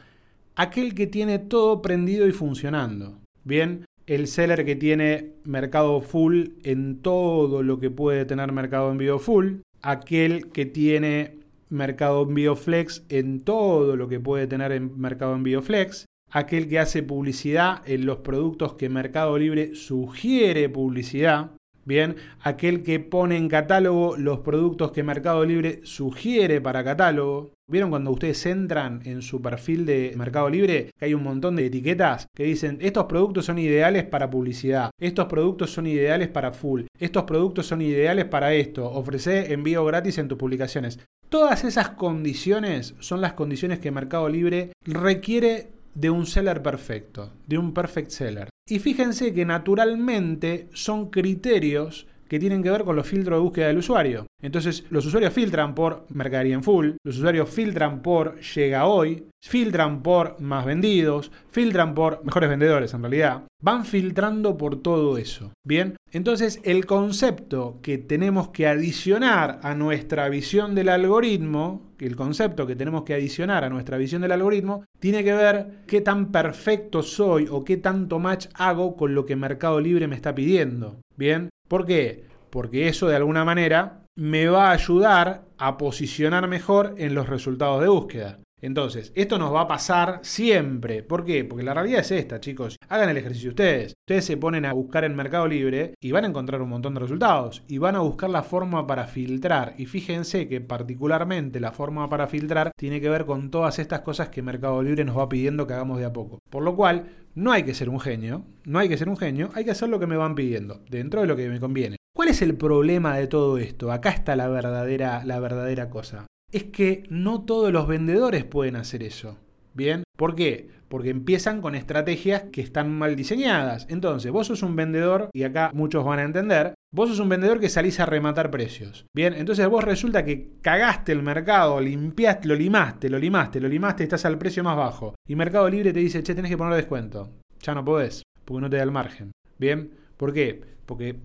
Aquel 0.56 0.96
que 0.96 1.08
tiene 1.08 1.38
todo 1.38 1.82
prendido 1.82 2.28
y 2.28 2.32
funcionando. 2.32 3.20
Bien, 3.44 3.86
el 4.08 4.28
seller 4.28 4.66
que 4.66 4.76
tiene 4.76 5.34
mercado 5.44 6.02
full 6.02 6.50
en 6.64 7.02
todo 7.02 7.62
lo 7.62 7.80
que 7.80 7.90
puede 7.92 8.26
tener 8.26 8.52
mercado 8.52 8.92
envío 8.92 9.20
full. 9.20 9.58
Aquel 9.82 10.52
que 10.52 10.66
tiene 10.66 11.42
Mercado 11.72 12.24
Envío 12.24 12.56
Flex 12.56 13.06
en 13.10 13.40
todo 13.40 13.96
lo 13.96 14.10
que 14.10 14.20
puede 14.20 14.46
tener 14.46 14.74
en 14.74 15.00
Mercado 15.00 15.40
Flex, 15.62 16.06
aquel 16.30 16.68
que 16.68 16.80
hace 16.80 17.02
publicidad 17.02 17.82
en 17.86 18.06
los 18.06 18.18
productos 18.18 18.74
que 18.74 18.90
Mercado 18.90 19.38
Libre 19.38 19.76
sugiere 19.76 20.68
publicidad, 20.68 21.52
bien, 21.86 22.16
aquel 22.42 22.84
que 22.84 23.00
pone 23.00 23.38
en 23.38 23.48
catálogo 23.48 24.16
los 24.18 24.40
productos 24.40 24.92
que 24.92 25.04
Mercado 25.04 25.46
Libre 25.46 25.82
sugiere 25.84 26.62
para 26.62 26.84
catálogo. 26.84 27.52
¿Vieron 27.70 27.90
cuando 27.90 28.12
ustedes 28.12 28.46
entran 28.46 29.02
en 29.06 29.22
su 29.22 29.42
perfil 29.42 29.86
de 29.86 30.14
Mercado 30.18 30.50
Libre 30.50 30.92
que 30.98 31.06
hay 31.06 31.14
un 31.14 31.24
montón 31.24 31.56
de 31.56 31.68
etiquetas 31.68 32.28
que 32.36 32.44
dicen 32.44 32.78
estos 32.82 33.06
productos 33.06 33.46
son 33.46 33.60
ideales 33.60 34.04
para 34.04 34.30
publicidad, 34.30 34.92
estos 35.00 35.26
productos 35.28 35.72
son 35.72 35.88
ideales 35.88 36.28
para 36.28 36.52
full, 36.52 36.84
estos 37.00 37.24
productos 37.24 37.68
son 37.68 37.82
ideales 37.82 38.26
para 38.26 38.54
esto, 38.54 38.86
ofrece 38.92 39.54
envío 39.54 39.86
gratis 39.86 40.18
en 40.18 40.28
tus 40.28 40.38
publicaciones? 40.38 41.00
Todas 41.30 41.64
esas 41.64 41.92
condiciones 41.92 42.94
son 43.00 43.22
las 43.22 43.34
condiciones 43.34 43.80
que 43.80 43.90
Mercado 43.90 44.28
Libre 44.28 44.74
requiere 44.84 45.70
de 45.94 46.10
un 46.10 46.26
seller 46.26 46.62
perfecto, 46.62 47.34
de 47.48 47.58
un 47.58 47.74
perfect 47.74 48.12
seller. 48.12 48.50
Y 48.68 48.80
fíjense 48.80 49.34
que 49.34 49.46
naturalmente 49.46 50.70
son 50.74 51.10
criterios 51.10 52.08
que 52.32 52.40
tienen 52.40 52.64
que 52.64 52.72
ver 52.72 52.86
con 52.86 52.96
los 52.96 53.06
filtros 53.06 53.38
de 53.38 53.44
búsqueda 53.44 53.68
del 53.68 53.80
usuario. 53.80 54.26
Entonces, 54.42 54.86
los 54.90 55.06
usuarios 55.06 55.34
filtran 55.34 55.76
por 55.76 56.06
mercadería 56.08 56.56
en 56.56 56.64
full, 56.64 56.92
los 57.04 57.18
usuarios 57.18 57.50
filtran 57.50 58.02
por 58.02 58.40
llega 58.40 58.86
hoy, 58.86 59.26
filtran 59.44 60.02
por 60.02 60.40
más 60.40 60.66
vendidos, 60.66 61.30
filtran 61.50 61.94
por 61.94 62.24
mejores 62.24 62.50
vendedores 62.50 62.94
en 62.94 63.02
realidad. 63.02 63.44
Van 63.62 63.84
filtrando 63.84 64.58
por 64.58 64.82
todo 64.82 65.18
eso. 65.18 65.52
Bien, 65.66 65.98
entonces 66.14 66.62
el 66.64 66.86
concepto 66.86 67.80
que 67.82 67.98
tenemos 67.98 68.48
que 68.52 68.66
adicionar 68.66 69.60
a 69.62 69.76
nuestra 69.76 70.30
visión 70.30 70.74
del 70.74 70.88
algoritmo, 70.88 71.91
el 72.06 72.16
concepto 72.16 72.66
que 72.66 72.76
tenemos 72.76 73.04
que 73.04 73.14
adicionar 73.14 73.64
a 73.64 73.70
nuestra 73.70 73.98
visión 73.98 74.22
del 74.22 74.32
algoritmo, 74.32 74.86
tiene 75.00 75.24
que 75.24 75.34
ver 75.34 75.84
qué 75.88 76.02
tan 76.02 76.32
perfecto 76.32 77.04
soy 77.04 77.48
o 77.50 77.64
qué 77.64 77.78
tanto 77.78 78.20
match 78.20 78.48
hago 78.56 78.96
con 78.96 79.14
lo 79.14 79.26
que 79.26 79.36
Mercado 79.36 79.80
Libre 79.80 80.08
me 80.08 80.16
está 80.16 80.34
pidiendo. 80.34 81.02
Bien, 81.16 81.50
¿por 81.68 81.86
qué? 81.86 82.26
Porque 82.50 82.88
eso 82.88 83.08
de 83.08 83.16
alguna 83.16 83.46
manera 83.46 84.02
me 84.18 84.48
va 84.48 84.70
a 84.70 84.74
ayudar 84.74 85.46
a 85.58 85.78
posicionar 85.78 86.48
mejor 86.48 86.96
en 86.98 87.16
los 87.16 87.30
resultados 87.30 87.82
de 87.82 87.88
búsqueda. 87.88 88.40
Entonces, 88.62 89.12
esto 89.16 89.40
nos 89.40 89.54
va 89.54 89.62
a 89.62 89.68
pasar 89.68 90.20
siempre. 90.22 91.02
¿Por 91.02 91.26
qué? 91.26 91.44
Porque 91.44 91.64
la 91.64 91.74
realidad 91.74 92.02
es 92.02 92.12
esta, 92.12 92.40
chicos. 92.40 92.78
Hagan 92.90 93.10
el 93.10 93.18
ejercicio 93.18 93.50
ustedes. 93.50 93.94
Ustedes 94.08 94.26
se 94.26 94.38
ponen 94.38 94.66
a 94.66 94.74
buscar 94.74 95.04
en 95.04 95.16
Mercado 95.16 95.48
Libre 95.48 95.96
y 96.00 96.12
van 96.12 96.26
a 96.26 96.28
encontrar 96.28 96.62
un 96.62 96.70
montón 96.70 96.94
de 96.94 97.00
resultados. 97.00 97.64
Y 97.68 97.80
van 97.80 97.96
a 97.96 98.02
buscar 98.02 98.30
la 98.30 98.44
forma 98.44 98.86
para 98.86 99.08
filtrar. 99.08 99.74
Y 99.78 99.88
fíjense 99.88 100.48
que 100.48 100.62
particularmente 100.62 101.60
la 101.60 101.72
forma 101.72 102.08
para 102.08 102.28
filtrar 102.28 102.72
tiene 102.78 103.02
que 103.02 103.10
ver 103.10 103.26
con 103.26 103.50
todas 103.50 103.80
estas 103.80 104.02
cosas 104.02 104.30
que 104.30 104.44
Mercado 104.44 104.84
Libre 104.84 105.06
nos 105.06 105.18
va 105.18 105.30
pidiendo 105.30 105.66
que 105.66 105.74
hagamos 105.74 105.98
de 105.98 106.06
a 106.06 106.14
poco. 106.14 106.40
Por 106.50 106.64
lo 106.64 106.76
cual, 106.76 107.08
no 107.34 107.52
hay 107.52 107.64
que 107.64 107.74
ser 107.74 107.90
un 107.90 108.00
genio. 108.00 108.44
No 108.66 108.78
hay 108.78 108.90
que 108.90 108.98
ser 108.98 109.10
un 109.10 109.18
genio. 109.18 109.50
Hay 109.56 109.66
que 109.66 109.72
hacer 109.72 109.90
lo 109.90 110.00
que 110.00 110.08
me 110.08 110.18
van 110.18 110.36
pidiendo. 110.36 110.82
Dentro 110.90 111.22
de 111.22 111.28
lo 111.28 111.36
que 111.36 111.50
me 111.50 111.60
conviene. 111.60 111.98
¿Cuál 112.14 112.28
es 112.28 112.42
el 112.42 112.56
problema 112.56 113.18
de 113.18 113.26
todo 113.26 113.58
esto? 113.58 113.92
Acá 113.92 114.12
está 114.12 114.36
la 114.36 114.50
verdadera, 114.50 115.24
la 115.26 115.40
verdadera 115.40 115.90
cosa 115.90 116.28
es 116.52 116.66
que 116.66 117.04
no 117.10 117.44
todos 117.44 117.72
los 117.72 117.88
vendedores 117.88 118.44
pueden 118.44 118.76
hacer 118.76 119.04
eso. 119.04 119.38
¿Bien? 119.74 120.04
¿Por 120.18 120.36
qué? 120.36 120.70
Porque 120.90 121.10
empiezan 121.10 121.62
con 121.62 121.76
estrategias 121.76 122.44
que 122.52 122.62
están 122.62 122.94
mal 122.94 123.16
diseñadas. 123.16 123.88
Entonces, 123.90 124.32
vos 124.32 124.48
sos 124.48 124.64
un 124.64 124.76
vendedor, 124.76 125.30
y 125.34 125.44
acá 125.44 125.72
muchos 125.74 126.04
van 126.04 126.20
a 126.20 126.24
entender, 126.24 126.74
vos 126.94 127.10
sos 127.10 127.20
un 127.20 127.30
vendedor 127.30 127.60
que 127.62 127.70
salís 127.70 128.00
a 128.02 128.06
rematar 128.06 128.52
precios. 128.52 129.06
Bien, 129.16 129.34
entonces 129.34 129.66
vos 129.70 129.84
resulta 129.84 130.26
que 130.26 130.50
cagaste 130.62 131.14
el 131.14 131.24
mercado, 131.24 131.80
limpiaste, 131.80 132.50
lo 132.50 132.56
limaste, 132.56 133.10
lo 133.10 133.18
limaste, 133.18 133.62
lo 133.62 133.70
limaste, 133.70 134.04
estás 134.04 134.26
al 134.26 134.38
precio 134.38 134.64
más 134.64 134.76
bajo. 134.76 135.16
Y 135.26 135.36
Mercado 135.36 135.70
Libre 135.70 135.94
te 135.94 136.00
dice, 136.00 136.22
che, 136.22 136.36
tenés 136.36 136.52
que 136.52 136.58
poner 136.58 136.76
descuento. 136.76 137.30
Ya 137.62 137.74
no 137.74 137.86
podés, 137.86 138.24
porque 138.44 138.62
no 138.62 138.70
te 138.70 138.76
da 138.76 138.84
el 138.84 138.92
margen. 138.92 139.32
Bien, 139.58 139.92
¿por 140.18 140.34
qué? 140.34 140.62
Porque 140.86 141.16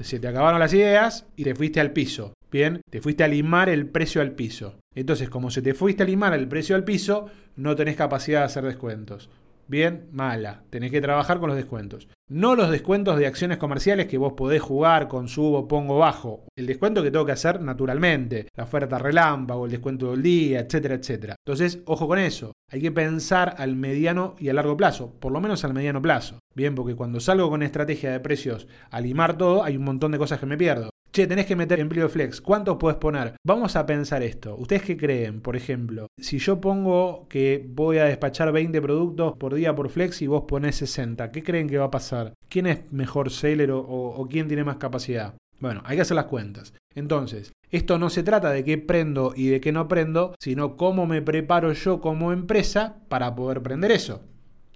se 0.00 0.18
te 0.18 0.26
acabaron 0.26 0.58
las 0.58 0.74
ideas 0.74 1.26
y 1.36 1.44
te 1.44 1.54
fuiste 1.54 1.80
al 1.80 1.92
piso. 1.92 2.32
Bien, 2.52 2.82
te 2.90 3.00
fuiste 3.00 3.24
a 3.24 3.28
limar 3.28 3.70
el 3.70 3.86
precio 3.86 4.20
al 4.20 4.32
piso. 4.32 4.74
Entonces, 4.94 5.30
como 5.30 5.50
se 5.50 5.62
te 5.62 5.72
fuiste 5.72 6.02
a 6.02 6.06
limar 6.06 6.34
el 6.34 6.48
precio 6.48 6.76
al 6.76 6.84
piso, 6.84 7.30
no 7.56 7.74
tenés 7.74 7.96
capacidad 7.96 8.40
de 8.40 8.44
hacer 8.44 8.64
descuentos. 8.64 9.30
Bien, 9.68 10.08
mala. 10.12 10.64
Tenés 10.68 10.90
que 10.90 11.00
trabajar 11.00 11.40
con 11.40 11.48
los 11.48 11.56
descuentos. 11.56 12.08
No 12.28 12.54
los 12.54 12.70
descuentos 12.70 13.16
de 13.18 13.26
acciones 13.26 13.56
comerciales 13.56 14.06
que 14.06 14.18
vos 14.18 14.34
podés 14.34 14.60
jugar 14.60 15.08
con 15.08 15.28
subo, 15.28 15.66
pongo, 15.66 15.98
bajo. 15.98 16.44
El 16.54 16.66
descuento 16.66 17.02
que 17.02 17.10
tengo 17.10 17.24
que 17.24 17.32
hacer 17.32 17.58
naturalmente. 17.62 18.48
La 18.54 18.64
oferta 18.64 18.98
relámpago, 18.98 19.64
el 19.64 19.70
descuento 19.70 20.10
del 20.10 20.22
día, 20.22 20.60
etcétera, 20.60 20.96
etcétera. 20.96 21.36
Entonces, 21.46 21.78
ojo 21.86 22.06
con 22.06 22.18
eso. 22.18 22.52
Hay 22.70 22.82
que 22.82 22.92
pensar 22.92 23.54
al 23.56 23.76
mediano 23.76 24.36
y 24.38 24.50
a 24.50 24.52
largo 24.52 24.76
plazo. 24.76 25.14
Por 25.18 25.32
lo 25.32 25.40
menos 25.40 25.64
al 25.64 25.72
mediano 25.72 26.02
plazo. 26.02 26.38
Bien, 26.54 26.74
porque 26.74 26.96
cuando 26.96 27.18
salgo 27.18 27.48
con 27.48 27.62
estrategia 27.62 28.12
de 28.12 28.20
precios 28.20 28.68
a 28.90 29.00
limar 29.00 29.38
todo, 29.38 29.64
hay 29.64 29.78
un 29.78 29.84
montón 29.84 30.12
de 30.12 30.18
cosas 30.18 30.38
que 30.38 30.44
me 30.44 30.58
pierdo. 30.58 30.91
Che, 31.14 31.26
tenés 31.26 31.44
que 31.44 31.56
meter 31.56 31.78
empleo 31.78 32.08
flex. 32.08 32.40
¿Cuánto 32.40 32.78
puedes 32.78 32.96
poner? 32.96 33.36
Vamos 33.44 33.76
a 33.76 33.84
pensar 33.84 34.22
esto. 34.22 34.56
¿Ustedes 34.56 34.80
qué 34.80 34.96
creen? 34.96 35.42
Por 35.42 35.56
ejemplo, 35.56 36.06
si 36.18 36.38
yo 36.38 36.58
pongo 36.58 37.26
que 37.28 37.62
voy 37.68 37.98
a 37.98 38.06
despachar 38.06 38.50
20 38.50 38.80
productos 38.80 39.36
por 39.36 39.52
día 39.52 39.74
por 39.74 39.90
flex 39.90 40.22
y 40.22 40.26
vos 40.26 40.44
ponés 40.48 40.76
60, 40.76 41.30
¿qué 41.30 41.42
creen 41.42 41.68
que 41.68 41.76
va 41.76 41.84
a 41.84 41.90
pasar? 41.90 42.32
¿Quién 42.48 42.66
es 42.66 42.90
mejor 42.90 43.30
seller 43.30 43.72
o, 43.72 43.80
o 43.82 44.26
quién 44.26 44.48
tiene 44.48 44.64
más 44.64 44.76
capacidad? 44.76 45.34
Bueno, 45.58 45.82
hay 45.84 45.96
que 45.96 46.02
hacer 46.02 46.14
las 46.14 46.24
cuentas. 46.24 46.72
Entonces, 46.94 47.52
esto 47.70 47.98
no 47.98 48.08
se 48.08 48.22
trata 48.22 48.50
de 48.50 48.64
qué 48.64 48.78
prendo 48.78 49.34
y 49.36 49.48
de 49.48 49.60
qué 49.60 49.70
no 49.70 49.88
prendo, 49.88 50.34
sino 50.40 50.78
cómo 50.78 51.04
me 51.04 51.20
preparo 51.20 51.74
yo 51.74 52.00
como 52.00 52.32
empresa 52.32 53.02
para 53.10 53.34
poder 53.34 53.60
prender 53.60 53.92
eso. 53.92 54.22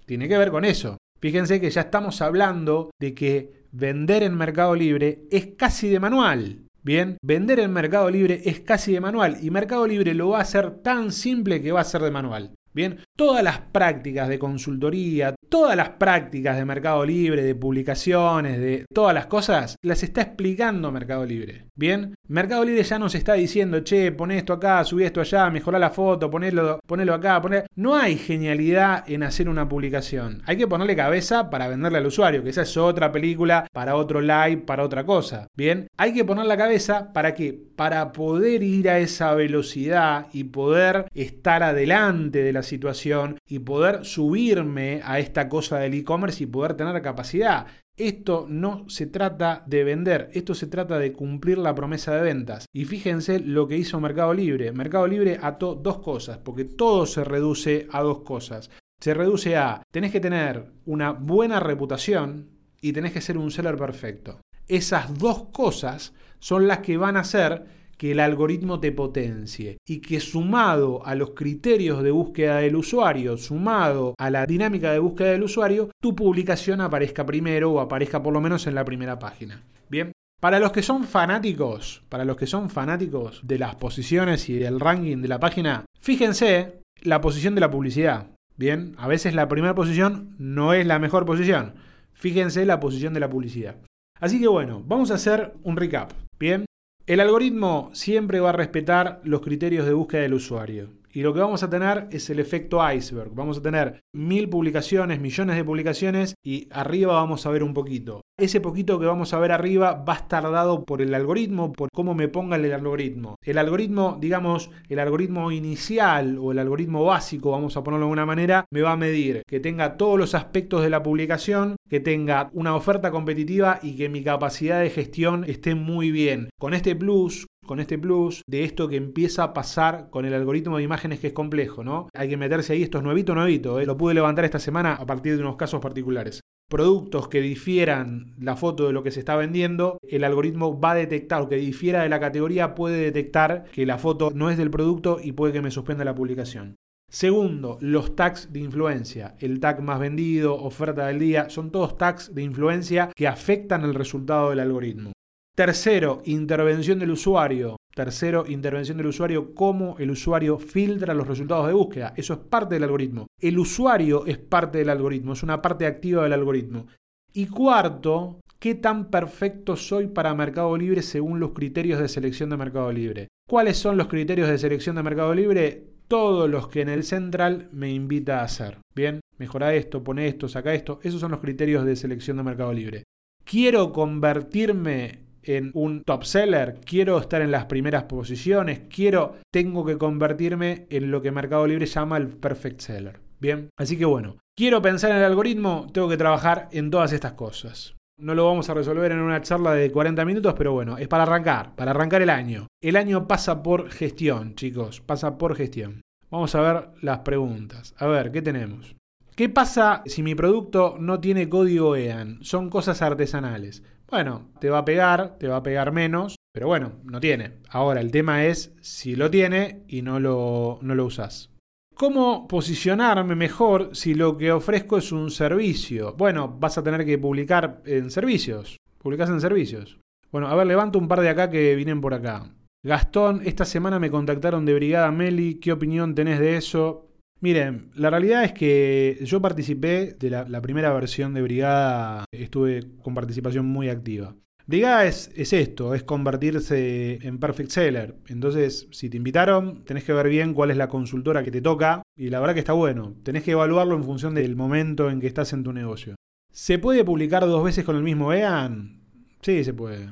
Tiene 0.05 0.27
que 0.27 0.37
ver 0.37 0.51
con 0.51 0.65
eso. 0.65 0.97
Fíjense 1.19 1.59
que 1.59 1.69
ya 1.69 1.81
estamos 1.81 2.21
hablando 2.21 2.91
de 2.99 3.13
que 3.13 3.65
vender 3.71 4.23
en 4.23 4.35
Mercado 4.35 4.75
Libre 4.75 5.23
es 5.31 5.47
casi 5.57 5.89
de 5.89 5.99
manual. 5.99 6.59
Bien, 6.83 7.17
vender 7.21 7.59
en 7.59 7.73
Mercado 7.73 8.09
Libre 8.09 8.41
es 8.45 8.61
casi 8.61 8.93
de 8.93 9.01
manual 9.01 9.37
y 9.41 9.51
Mercado 9.51 9.85
Libre 9.85 10.13
lo 10.13 10.29
va 10.29 10.39
a 10.39 10.43
hacer 10.43 10.71
tan 10.81 11.11
simple 11.11 11.61
que 11.61 11.71
va 11.71 11.81
a 11.81 11.85
ser 11.85 12.01
de 12.01 12.11
manual. 12.11 12.53
Bien, 12.73 12.99
todas 13.15 13.43
las 13.43 13.59
prácticas 13.59 14.29
de 14.29 14.37
consultoría, 14.37 15.35
todas 15.49 15.75
las 15.75 15.89
prácticas 15.89 16.57
de 16.57 16.63
Mercado 16.63 17.03
Libre, 17.03 17.41
de 17.41 17.55
publicaciones, 17.55 18.59
de 18.59 18.85
todas 18.93 19.15
las 19.15 19.25
cosas, 19.25 19.75
las 19.81 20.03
está 20.03 20.21
explicando 20.21 20.91
Mercado 20.91 21.25
Libre. 21.25 21.65
Bien, 21.75 22.13
Mercado 22.29 22.65
Libre 22.65 22.83
ya 22.83 22.99
nos 22.99 23.15
está 23.15 23.35
diciendo, 23.35 23.79
che, 23.85 24.11
pon 24.11 24.31
esto 24.31 24.51
acá, 24.51 24.83
subí 24.83 25.05
esto 25.05 25.21
allá, 25.21 25.49
mejorá 25.49 25.79
la 25.79 25.91
foto, 25.91 26.29
ponelo, 26.29 26.81
ponelo 26.85 27.13
acá, 27.13 27.41
ponelo. 27.41 27.63
No 27.75 27.95
hay 27.95 28.17
genialidad 28.17 29.09
en 29.09 29.23
hacer 29.23 29.47
una 29.47 29.69
publicación. 29.69 30.41
Hay 30.45 30.57
que 30.57 30.67
ponerle 30.67 30.93
cabeza 30.93 31.49
para 31.49 31.69
venderle 31.69 31.99
al 31.99 32.05
usuario, 32.05 32.43
que 32.43 32.49
esa 32.49 32.63
es 32.63 32.75
otra 32.75 33.13
película, 33.13 33.65
para 33.71 33.95
otro 33.95 34.19
live, 34.19 34.57
para 34.57 34.83
otra 34.83 35.05
cosa. 35.05 35.47
Bien, 35.55 35.87
hay 35.95 36.13
que 36.13 36.25
poner 36.25 36.47
la 36.47 36.57
cabeza 36.57 37.13
para 37.13 37.33
qué? 37.33 37.57
Para 37.77 38.11
poder 38.11 38.61
ir 38.61 38.89
a 38.89 38.99
esa 38.99 39.33
velocidad 39.33 40.27
y 40.33 40.43
poder 40.43 41.05
estar 41.13 41.63
adelante 41.63 42.43
de 42.43 42.51
la 42.51 42.63
situación 42.63 43.37
y 43.47 43.59
poder 43.59 44.03
subirme 44.03 44.99
a 45.05 45.19
esta 45.19 45.47
cosa 45.47 45.79
del 45.79 45.93
e-commerce 45.93 46.43
y 46.43 46.47
poder 46.47 46.73
tener 46.73 47.01
capacidad. 47.01 47.67
Esto 47.97 48.45
no 48.47 48.87
se 48.87 49.07
trata 49.07 49.63
de 49.65 49.83
vender, 49.83 50.29
esto 50.33 50.53
se 50.53 50.67
trata 50.67 50.99
de 50.99 51.13
cumplir 51.13 51.57
la 51.57 51.73
promesa 51.73 52.13
de 52.13 52.21
ventas. 52.21 52.67
Y 52.71 52.85
fíjense 52.85 53.39
lo 53.39 53.67
que 53.67 53.75
hizo 53.75 53.99
Mercado 53.99 54.35
Libre. 54.35 54.71
Mercado 54.71 55.07
Libre 55.07 55.39
ató 55.41 55.73
dos 55.73 55.97
cosas, 55.97 56.37
porque 56.37 56.63
todo 56.63 57.07
se 57.07 57.23
reduce 57.23 57.87
a 57.91 58.03
dos 58.03 58.19
cosas. 58.19 58.69
Se 59.01 59.15
reduce 59.15 59.57
a, 59.57 59.81
tenés 59.91 60.11
que 60.11 60.19
tener 60.19 60.73
una 60.85 61.11
buena 61.11 61.59
reputación 61.59 62.51
y 62.79 62.93
tenés 62.93 63.13
que 63.13 63.21
ser 63.21 63.35
un 63.35 63.49
seller 63.49 63.77
perfecto. 63.77 64.41
Esas 64.67 65.17
dos 65.17 65.45
cosas 65.51 66.13
son 66.37 66.67
las 66.67 66.79
que 66.79 66.97
van 66.97 67.17
a 67.17 67.21
hacer 67.21 67.65
que 67.97 68.11
el 68.11 68.19
algoritmo 68.19 68.79
te 68.79 68.91
potencie 68.91 69.77
y 69.85 69.99
que 69.99 70.19
sumado 70.19 71.05
a 71.05 71.15
los 71.15 71.31
criterios 71.31 72.03
de 72.03 72.11
búsqueda 72.11 72.57
del 72.57 72.75
usuario, 72.75 73.37
sumado 73.37 74.13
a 74.17 74.29
la 74.29 74.45
dinámica 74.45 74.91
de 74.91 74.99
búsqueda 74.99 75.31
del 75.31 75.43
usuario, 75.43 75.89
tu 76.01 76.15
publicación 76.15 76.81
aparezca 76.81 77.25
primero 77.25 77.71
o 77.71 77.79
aparezca 77.79 78.21
por 78.21 78.33
lo 78.33 78.41
menos 78.41 78.67
en 78.67 78.75
la 78.75 78.85
primera 78.85 79.19
página. 79.19 79.63
Bien. 79.89 80.11
Para 80.39 80.59
los 80.59 80.71
que 80.71 80.83
son 80.83 81.05
fanáticos, 81.05 82.03
para 82.09 82.23
los 82.23 82.37
que 82.37 82.45
son 82.45 82.69
fanáticos 82.69 83.41
de 83.43 83.57
las 83.57 83.75
posiciones 83.75 84.47
y 84.49 84.53
del 84.53 84.79
ranking 84.79 85.17
de 85.17 85.27
la 85.27 85.39
página, 85.39 85.85
fíjense 85.99 86.83
la 87.01 87.21
posición 87.21 87.55
de 87.55 87.61
la 87.61 87.71
publicidad. 87.71 88.27
Bien, 88.55 88.93
a 88.99 89.07
veces 89.07 89.33
la 89.33 89.47
primera 89.47 89.73
posición 89.73 90.35
no 90.37 90.73
es 90.73 90.85
la 90.85 90.99
mejor 90.99 91.25
posición. 91.25 91.73
Fíjense 92.13 92.65
la 92.67 92.79
posición 92.79 93.15
de 93.15 93.19
la 93.19 93.29
publicidad. 93.29 93.77
Así 94.19 94.39
que 94.39 94.47
bueno, 94.47 94.83
vamos 94.85 95.09
a 95.09 95.15
hacer 95.15 95.53
un 95.63 95.75
recap. 95.75 96.11
Bien, 96.39 96.65
el 97.07 97.21
algoritmo 97.21 97.89
siempre 97.93 98.41
va 98.41 98.49
a 98.49 98.53
respetar 98.53 99.21
los 99.23 99.39
criterios 99.39 99.85
de 99.85 99.93
búsqueda 99.93 100.23
del 100.23 100.33
usuario. 100.33 100.89
Y 101.17 101.23
lo 101.23 101.33
que 101.33 101.39
vamos 101.39 101.63
a 101.63 101.69
tener 101.71 102.07
es 102.11 102.29
el 102.29 102.39
efecto 102.39 102.79
iceberg. 102.93 103.31
Vamos 103.33 103.57
a 103.57 103.61
tener 103.63 104.03
mil 104.13 104.47
publicaciones, 104.49 105.19
millones 105.19 105.55
de 105.55 105.63
publicaciones 105.63 106.35
y 106.45 106.67
arriba 106.69 107.13
vamos 107.13 107.43
a 107.43 107.49
ver 107.49 107.63
un 107.63 107.73
poquito. 107.73 108.21
Ese 108.39 108.61
poquito 108.61 108.99
que 108.99 109.07
vamos 109.07 109.33
a 109.33 109.39
ver 109.39 109.51
arriba 109.51 109.93
va 109.93 110.13
a 110.13 110.17
estar 110.17 110.43
dado 110.43 110.85
por 110.85 111.01
el 111.01 111.15
algoritmo, 111.15 111.73
por 111.73 111.89
cómo 111.91 112.13
me 112.13 112.27
ponga 112.27 112.57
el 112.57 112.71
algoritmo. 112.71 113.37
El 113.43 113.57
algoritmo, 113.57 114.19
digamos, 114.21 114.69
el 114.89 114.99
algoritmo 114.99 115.51
inicial 115.51 116.37
o 116.39 116.51
el 116.51 116.59
algoritmo 116.59 117.03
básico, 117.03 117.49
vamos 117.49 117.75
a 117.75 117.83
ponerlo 117.83 118.05
de 118.05 118.11
una 118.11 118.27
manera, 118.27 118.65
me 118.71 118.83
va 118.83 118.91
a 118.91 118.97
medir 118.97 119.41
que 119.47 119.59
tenga 119.59 119.97
todos 119.97 120.19
los 120.19 120.35
aspectos 120.35 120.83
de 120.83 120.91
la 120.91 121.01
publicación, 121.01 121.77
que 121.89 121.99
tenga 121.99 122.51
una 122.53 122.75
oferta 122.75 123.09
competitiva 123.09 123.79
y 123.81 123.95
que 123.95 124.07
mi 124.07 124.21
capacidad 124.21 124.81
de 124.81 124.91
gestión 124.91 125.45
esté 125.45 125.73
muy 125.73 126.11
bien. 126.11 126.51
Con 126.59 126.75
este 126.75 126.95
plus, 126.95 127.47
con 127.67 127.79
este 127.79 127.99
plus 127.99 128.41
de 128.47 128.63
esto 128.63 128.87
que 128.87 128.95
empieza 128.95 129.43
a 129.43 129.53
pasar 129.53 130.09
con 130.09 130.25
el 130.25 130.33
algoritmo 130.33 130.77
de 130.77 130.83
imágenes 130.83 131.19
que 131.19 131.27
es 131.27 131.33
complejo, 131.33 131.83
¿no? 131.83 132.09
Hay 132.15 132.29
que 132.29 132.37
meterse 132.37 132.73
ahí, 132.73 132.81
esto 132.81 132.97
es 132.97 133.03
nuevito, 133.03 133.35
nuevito, 133.35 133.79
¿eh? 133.79 133.85
lo 133.85 133.95
pude 133.95 134.15
levantar 134.15 134.45
esta 134.45 134.57
semana 134.57 134.95
a 134.95 135.05
partir 135.05 135.35
de 135.35 135.43
unos 135.43 135.57
casos 135.57 135.79
particulares. 135.79 136.41
Productos 136.69 137.27
que 137.27 137.41
difieran 137.41 138.33
la 138.39 138.55
foto 138.55 138.87
de 138.87 138.93
lo 138.93 139.03
que 139.03 139.11
se 139.11 139.19
está 139.19 139.35
vendiendo, 139.35 139.99
el 140.09 140.23
algoritmo 140.23 140.79
va 140.79 140.91
a 140.91 140.95
detectar, 140.95 141.41
o 141.41 141.49
que 141.49 141.55
difiera 141.57 142.01
de 142.01 142.09
la 142.09 142.19
categoría, 142.19 142.73
puede 142.73 142.99
detectar 142.99 143.65
que 143.71 143.85
la 143.85 143.97
foto 143.97 144.31
no 144.33 144.49
es 144.49 144.57
del 144.57 144.71
producto 144.71 145.19
y 145.21 145.33
puede 145.33 145.53
que 145.53 145.61
me 145.61 145.71
suspenda 145.71 146.03
la 146.03 146.15
publicación. 146.15 146.75
Segundo, 147.09 147.77
los 147.79 148.17
tags 148.17 148.51
de 148.51 148.59
influencia. 148.59 149.35
El 149.39 149.61
tag 149.61 149.81
más 149.81 149.97
vendido, 149.97 150.55
oferta 150.55 151.07
del 151.07 151.19
día, 151.19 151.49
son 151.49 151.71
todos 151.71 151.97
tags 151.97 152.35
de 152.35 152.43
influencia 152.43 153.11
que 153.15 153.29
afectan 153.29 153.83
el 153.83 153.93
resultado 153.93 154.49
del 154.49 154.59
algoritmo. 154.59 155.13
Tercero, 155.57 156.21
intervención 156.25 156.99
del 156.99 157.09
usuario. 157.09 157.77
Tercero, 157.95 158.45
intervención 158.47 158.95
del 158.95 159.07
usuario, 159.07 159.55
cómo 159.55 159.95
el 159.97 160.11
usuario 160.11 160.59
filtra 160.59 161.15
los 161.15 161.27
resultados 161.27 161.65
de 161.65 161.73
búsqueda. 161.73 162.13
Eso 162.15 162.33
es 162.33 162.39
parte 162.41 162.75
del 162.75 162.83
algoritmo. 162.83 163.25
El 163.41 163.57
usuario 163.57 164.27
es 164.27 164.37
parte 164.37 164.77
del 164.77 164.91
algoritmo, 164.91 165.33
es 165.33 165.41
una 165.41 165.59
parte 165.59 165.87
activa 165.87 166.21
del 166.21 166.33
algoritmo. 166.33 166.85
Y 167.33 167.47
cuarto, 167.47 168.39
qué 168.59 168.75
tan 168.75 169.09
perfecto 169.09 169.75
soy 169.75 170.05
para 170.05 170.35
Mercado 170.35 170.77
Libre 170.77 171.01
según 171.01 171.39
los 171.39 171.53
criterios 171.53 171.99
de 171.99 172.07
selección 172.07 172.51
de 172.51 172.57
Mercado 172.57 172.91
Libre. 172.91 173.27
¿Cuáles 173.49 173.77
son 173.77 173.97
los 173.97 174.09
criterios 174.09 174.49
de 174.49 174.59
selección 174.59 174.95
de 174.95 175.01
Mercado 175.01 175.33
Libre? 175.33 175.87
Todos 176.07 176.47
los 176.47 176.67
que 176.67 176.81
en 176.81 176.89
el 176.89 177.03
central 177.03 177.67
me 177.71 177.91
invita 177.91 178.41
a 178.41 178.43
hacer. 178.43 178.77
Bien, 178.93 179.21
mejora 179.39 179.73
esto, 179.73 180.03
pone 180.03 180.27
esto, 180.27 180.47
saca 180.47 180.75
esto. 180.75 180.99
Esos 181.01 181.19
son 181.19 181.31
los 181.31 181.39
criterios 181.39 181.83
de 181.83 181.95
selección 181.95 182.37
de 182.37 182.43
Mercado 182.43 182.71
Libre. 182.73 183.05
Quiero 183.43 183.91
convertirme 183.91 185.25
en 185.47 185.71
un 185.73 186.03
top 186.03 186.23
seller, 186.23 186.79
quiero 186.85 187.17
estar 187.17 187.41
en 187.41 187.51
las 187.51 187.65
primeras 187.65 188.03
posiciones, 188.03 188.81
quiero, 188.89 189.37
tengo 189.51 189.85
que 189.85 189.97
convertirme 189.97 190.85
en 190.89 191.09
lo 191.09 191.21
que 191.21 191.31
Mercado 191.31 191.65
Libre 191.65 191.85
llama 191.85 192.17
el 192.17 192.27
perfect 192.27 192.81
seller. 192.81 193.21
Bien, 193.39 193.69
así 193.77 193.97
que 193.97 194.05
bueno, 194.05 194.37
quiero 194.55 194.81
pensar 194.81 195.11
en 195.11 195.17
el 195.17 195.23
algoritmo, 195.23 195.87
tengo 195.93 196.09
que 196.09 196.17
trabajar 196.17 196.67
en 196.71 196.91
todas 196.91 197.13
estas 197.13 197.33
cosas. 197.33 197.95
No 198.19 198.33
lo 198.33 198.45
vamos 198.45 198.69
a 198.69 198.73
resolver 198.73 199.11
en 199.11 199.19
una 199.19 199.41
charla 199.41 199.73
de 199.73 199.91
40 199.91 200.25
minutos, 200.25 200.55
pero 200.57 200.73
bueno, 200.73 200.97
es 200.97 201.07
para 201.07 201.23
arrancar, 201.23 201.75
para 201.75 201.91
arrancar 201.91 202.21
el 202.23 202.31
año. 202.31 202.67
El 202.81 202.95
año 202.95 203.27
pasa 203.27 203.61
por 203.61 203.89
gestión, 203.89 204.55
chicos, 204.55 205.01
pasa 205.01 205.37
por 205.37 205.55
gestión. 205.55 206.01
Vamos 206.29 206.55
a 206.55 206.61
ver 206.61 206.89
las 207.01 207.19
preguntas. 207.19 207.93
A 207.97 208.07
ver, 208.07 208.31
¿qué 208.31 208.41
tenemos? 208.41 208.95
¿Qué 209.35 209.49
pasa 209.49 210.01
si 210.07 210.23
mi 210.23 210.33
producto 210.33 210.95
no 210.99 211.19
tiene 211.19 211.47
código 211.47 211.95
EAN? 211.95 212.39
Son 212.41 212.71
cosas 212.71 213.03
artesanales. 213.03 213.83
Bueno, 214.09 214.49
te 214.59 214.69
va 214.69 214.79
a 214.79 214.85
pegar, 214.85 215.37
te 215.37 215.47
va 215.47 215.57
a 215.57 215.63
pegar 215.63 215.91
menos, 215.91 216.37
pero 216.53 216.67
bueno, 216.67 216.93
no 217.03 217.19
tiene. 217.19 217.59
Ahora, 217.69 217.99
el 217.99 218.11
tema 218.11 218.45
es 218.45 218.73
si 218.81 219.15
lo 219.15 219.29
tiene 219.29 219.83
y 219.87 220.01
no 220.01 220.19
lo, 220.19 220.79
no 220.81 220.95
lo 220.95 221.05
usas. 221.05 221.49
¿Cómo 221.93 222.47
posicionarme 222.47 223.35
mejor 223.35 223.95
si 223.95 224.13
lo 224.13 224.37
que 224.37 224.51
ofrezco 224.51 224.97
es 224.97 225.11
un 225.11 225.31
servicio? 225.31 226.13
Bueno, 226.13 226.47
vas 226.59 226.77
a 226.77 226.83
tener 226.83 227.05
que 227.05 227.17
publicar 227.17 227.81
en 227.85 228.11
servicios. 228.11 228.77
Publicás 228.99 229.29
en 229.29 229.41
servicios. 229.41 229.99
Bueno, 230.31 230.47
a 230.47 230.55
ver, 230.55 230.67
levanto 230.67 230.99
un 230.99 231.07
par 231.07 231.21
de 231.21 231.29
acá 231.29 231.49
que 231.49 231.75
vienen 231.75 231.99
por 231.99 232.13
acá. 232.13 232.53
Gastón, 232.83 233.41
esta 233.43 233.65
semana 233.65 233.99
me 233.99 234.11
contactaron 234.11 234.63
de 234.63 234.75
Brigada 234.75 235.11
Meli. 235.11 235.55
¿Qué 235.55 235.71
opinión 235.71 236.13
tenés 236.13 236.39
de 236.39 236.57
eso? 236.57 237.06
Miren, 237.39 237.91
la 237.93 238.09
realidad 238.09 238.43
es 238.43 238.53
que 238.53 239.19
yo 239.21 239.41
participé 239.41 240.15
de 240.19 240.29
la, 240.29 240.61
primera 240.61 240.91
versión 240.91 241.33
de 241.33 241.41
Brigada, 241.43 242.25
estuve 242.31 242.83
con 243.03 243.13
participación 243.13 243.65
muy 243.65 243.89
activa. 243.89 244.35
Brigada 244.65 245.05
es, 245.05 245.31
es, 245.35 245.53
esto, 245.53 245.93
es 245.93 246.03
convertirse 246.03 247.19
en 247.21 247.37
perfect 247.39 247.69
seller. 247.69 248.15
Entonces, 248.27 248.87
si 248.91 249.09
te 249.09 249.17
invitaron, 249.17 249.85
tenés 249.85 250.03
que 250.03 250.13
ver 250.13 250.27
bien 250.27 250.53
cuál 250.53 250.71
es 250.71 250.77
la 250.77 250.89
consultora 250.89 251.43
que 251.43 251.51
te 251.51 251.61
toca 251.61 252.01
y 252.17 252.29
la 252.29 252.39
verdad 252.39 252.55
que 252.55 252.59
está 252.59 252.73
bueno. 252.73 253.15
Tenés 253.23 253.43
que 253.43 253.51
evaluarlo 253.51 253.95
en 253.95 254.03
función 254.03 254.33
del 254.33 254.55
momento 254.55 255.09
en 255.09 255.21
que 255.21 255.27
estás 255.27 255.53
en 255.53 255.63
tu 255.63 255.71
negocio. 255.71 256.15
¿Se 256.51 256.79
puede 256.79 257.05
publicar 257.05 257.45
dos 257.45 257.63
veces 257.63 257.85
con 257.85 257.95
el 257.95 258.03
mismo 258.03 258.33
EAN? 258.33 259.03
Sí, 259.41 259.63
se 259.63 259.73
puede. 259.73 260.09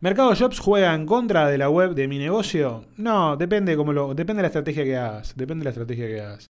¿Mercado 0.00 0.34
Shops 0.34 0.58
juega 0.58 0.94
en 0.94 1.06
contra 1.06 1.48
de 1.48 1.58
la 1.58 1.68
web 1.68 1.94
de 1.94 2.08
mi 2.08 2.18
negocio? 2.18 2.86
No, 2.96 3.36
depende, 3.36 3.76
como 3.76 3.92
lo, 3.92 4.14
depende 4.14 4.38
de 4.38 4.42
la 4.42 4.48
estrategia 4.48 4.82
que 4.82 4.96
hagas. 4.96 5.36
Depende 5.36 5.60
de 5.60 5.64
la 5.64 5.70
estrategia 5.70 6.08
que 6.08 6.20
hagas. 6.20 6.46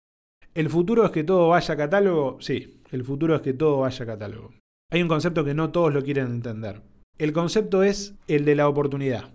¿El 0.58 0.70
futuro 0.70 1.04
es 1.04 1.12
que 1.12 1.22
todo 1.22 1.50
vaya 1.50 1.74
a 1.74 1.76
catálogo? 1.76 2.36
Sí, 2.40 2.80
el 2.90 3.04
futuro 3.04 3.36
es 3.36 3.42
que 3.42 3.52
todo 3.52 3.78
vaya 3.78 4.02
a 4.02 4.06
catálogo. 4.06 4.54
Hay 4.90 5.00
un 5.00 5.06
concepto 5.06 5.44
que 5.44 5.54
no 5.54 5.70
todos 5.70 5.94
lo 5.94 6.02
quieren 6.02 6.26
entender. 6.26 6.82
El 7.16 7.32
concepto 7.32 7.84
es 7.84 8.16
el 8.26 8.44
de 8.44 8.56
la 8.56 8.68
oportunidad. 8.68 9.30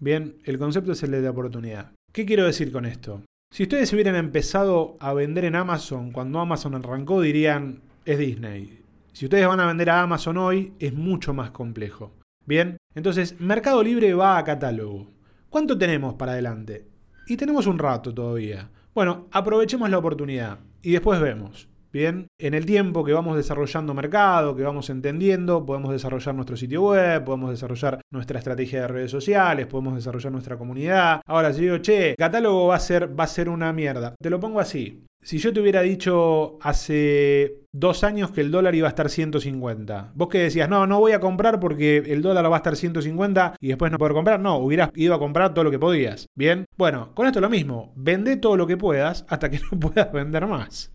Bien, 0.00 0.36
el 0.44 0.58
concepto 0.58 0.92
es 0.92 1.02
el 1.02 1.12
de 1.12 1.22
la 1.22 1.30
oportunidad. 1.30 1.92
¿Qué 2.12 2.26
quiero 2.26 2.44
decir 2.44 2.70
con 2.72 2.84
esto? 2.84 3.22
Si 3.50 3.62
ustedes 3.62 3.90
hubieran 3.94 4.16
empezado 4.16 4.98
a 5.00 5.14
vender 5.14 5.46
en 5.46 5.56
Amazon 5.56 6.12
cuando 6.12 6.40
Amazon 6.40 6.74
arrancó, 6.74 7.22
dirían, 7.22 7.80
es 8.04 8.18
Disney. 8.18 8.82
Si 9.14 9.24
ustedes 9.24 9.46
van 9.46 9.60
a 9.60 9.66
vender 9.66 9.88
a 9.88 10.02
Amazon 10.02 10.36
hoy, 10.36 10.74
es 10.78 10.92
mucho 10.92 11.32
más 11.32 11.52
complejo. 11.52 12.12
Bien, 12.44 12.76
entonces 12.94 13.40
Mercado 13.40 13.82
Libre 13.82 14.12
va 14.12 14.36
a 14.36 14.44
catálogo. 14.44 15.06
¿Cuánto 15.48 15.78
tenemos 15.78 16.16
para 16.16 16.32
adelante? 16.32 16.84
Y 17.28 17.38
tenemos 17.38 17.66
un 17.66 17.78
rato 17.78 18.12
todavía. 18.12 18.68
Bueno, 18.94 19.26
aprovechemos 19.32 19.90
la 19.90 19.98
oportunidad 19.98 20.60
y 20.80 20.92
después 20.92 21.20
vemos. 21.20 21.68
Bien, 21.94 22.26
en 22.38 22.54
el 22.54 22.66
tiempo 22.66 23.04
que 23.04 23.12
vamos 23.12 23.36
desarrollando 23.36 23.94
mercado, 23.94 24.56
que 24.56 24.64
vamos 24.64 24.90
entendiendo, 24.90 25.64
podemos 25.64 25.92
desarrollar 25.92 26.34
nuestro 26.34 26.56
sitio 26.56 26.82
web, 26.82 27.22
podemos 27.22 27.50
desarrollar 27.50 28.00
nuestra 28.12 28.40
estrategia 28.40 28.80
de 28.80 28.88
redes 28.88 29.12
sociales, 29.12 29.68
podemos 29.68 29.94
desarrollar 29.94 30.32
nuestra 30.32 30.58
comunidad. 30.58 31.20
Ahora, 31.24 31.52
si 31.52 31.60
digo, 31.60 31.78
che, 31.78 32.16
catálogo 32.18 32.66
va 32.66 32.74
a 32.74 32.80
ser, 32.80 33.16
va 33.16 33.22
a 33.22 33.28
ser 33.28 33.48
una 33.48 33.72
mierda, 33.72 34.16
te 34.20 34.28
lo 34.28 34.40
pongo 34.40 34.58
así. 34.58 35.04
Si 35.22 35.38
yo 35.38 35.52
te 35.52 35.60
hubiera 35.60 35.82
dicho 35.82 36.58
hace 36.62 37.60
dos 37.70 38.02
años 38.02 38.32
que 38.32 38.40
el 38.40 38.50
dólar 38.50 38.74
iba 38.74 38.88
a 38.88 38.90
estar 38.90 39.08
150, 39.08 40.14
vos 40.16 40.28
que 40.28 40.38
decías, 40.38 40.68
no, 40.68 40.88
no 40.88 40.98
voy 40.98 41.12
a 41.12 41.20
comprar 41.20 41.60
porque 41.60 41.98
el 41.98 42.22
dólar 42.22 42.50
va 42.50 42.56
a 42.56 42.58
estar 42.58 42.74
150 42.74 43.54
y 43.60 43.68
después 43.68 43.92
no 43.92 43.98
poder 43.98 44.14
comprar, 44.14 44.40
no, 44.40 44.56
hubieras 44.56 44.90
ido 44.96 45.14
a 45.14 45.20
comprar 45.20 45.54
todo 45.54 45.62
lo 45.62 45.70
que 45.70 45.78
podías. 45.78 46.26
Bien, 46.34 46.64
bueno, 46.76 47.14
con 47.14 47.28
esto 47.28 47.40
lo 47.40 47.48
mismo, 47.48 47.92
vende 47.94 48.36
todo 48.36 48.56
lo 48.56 48.66
que 48.66 48.76
puedas 48.76 49.24
hasta 49.28 49.48
que 49.48 49.60
no 49.70 49.78
puedas 49.78 50.12
vender 50.12 50.48
más. 50.48 50.90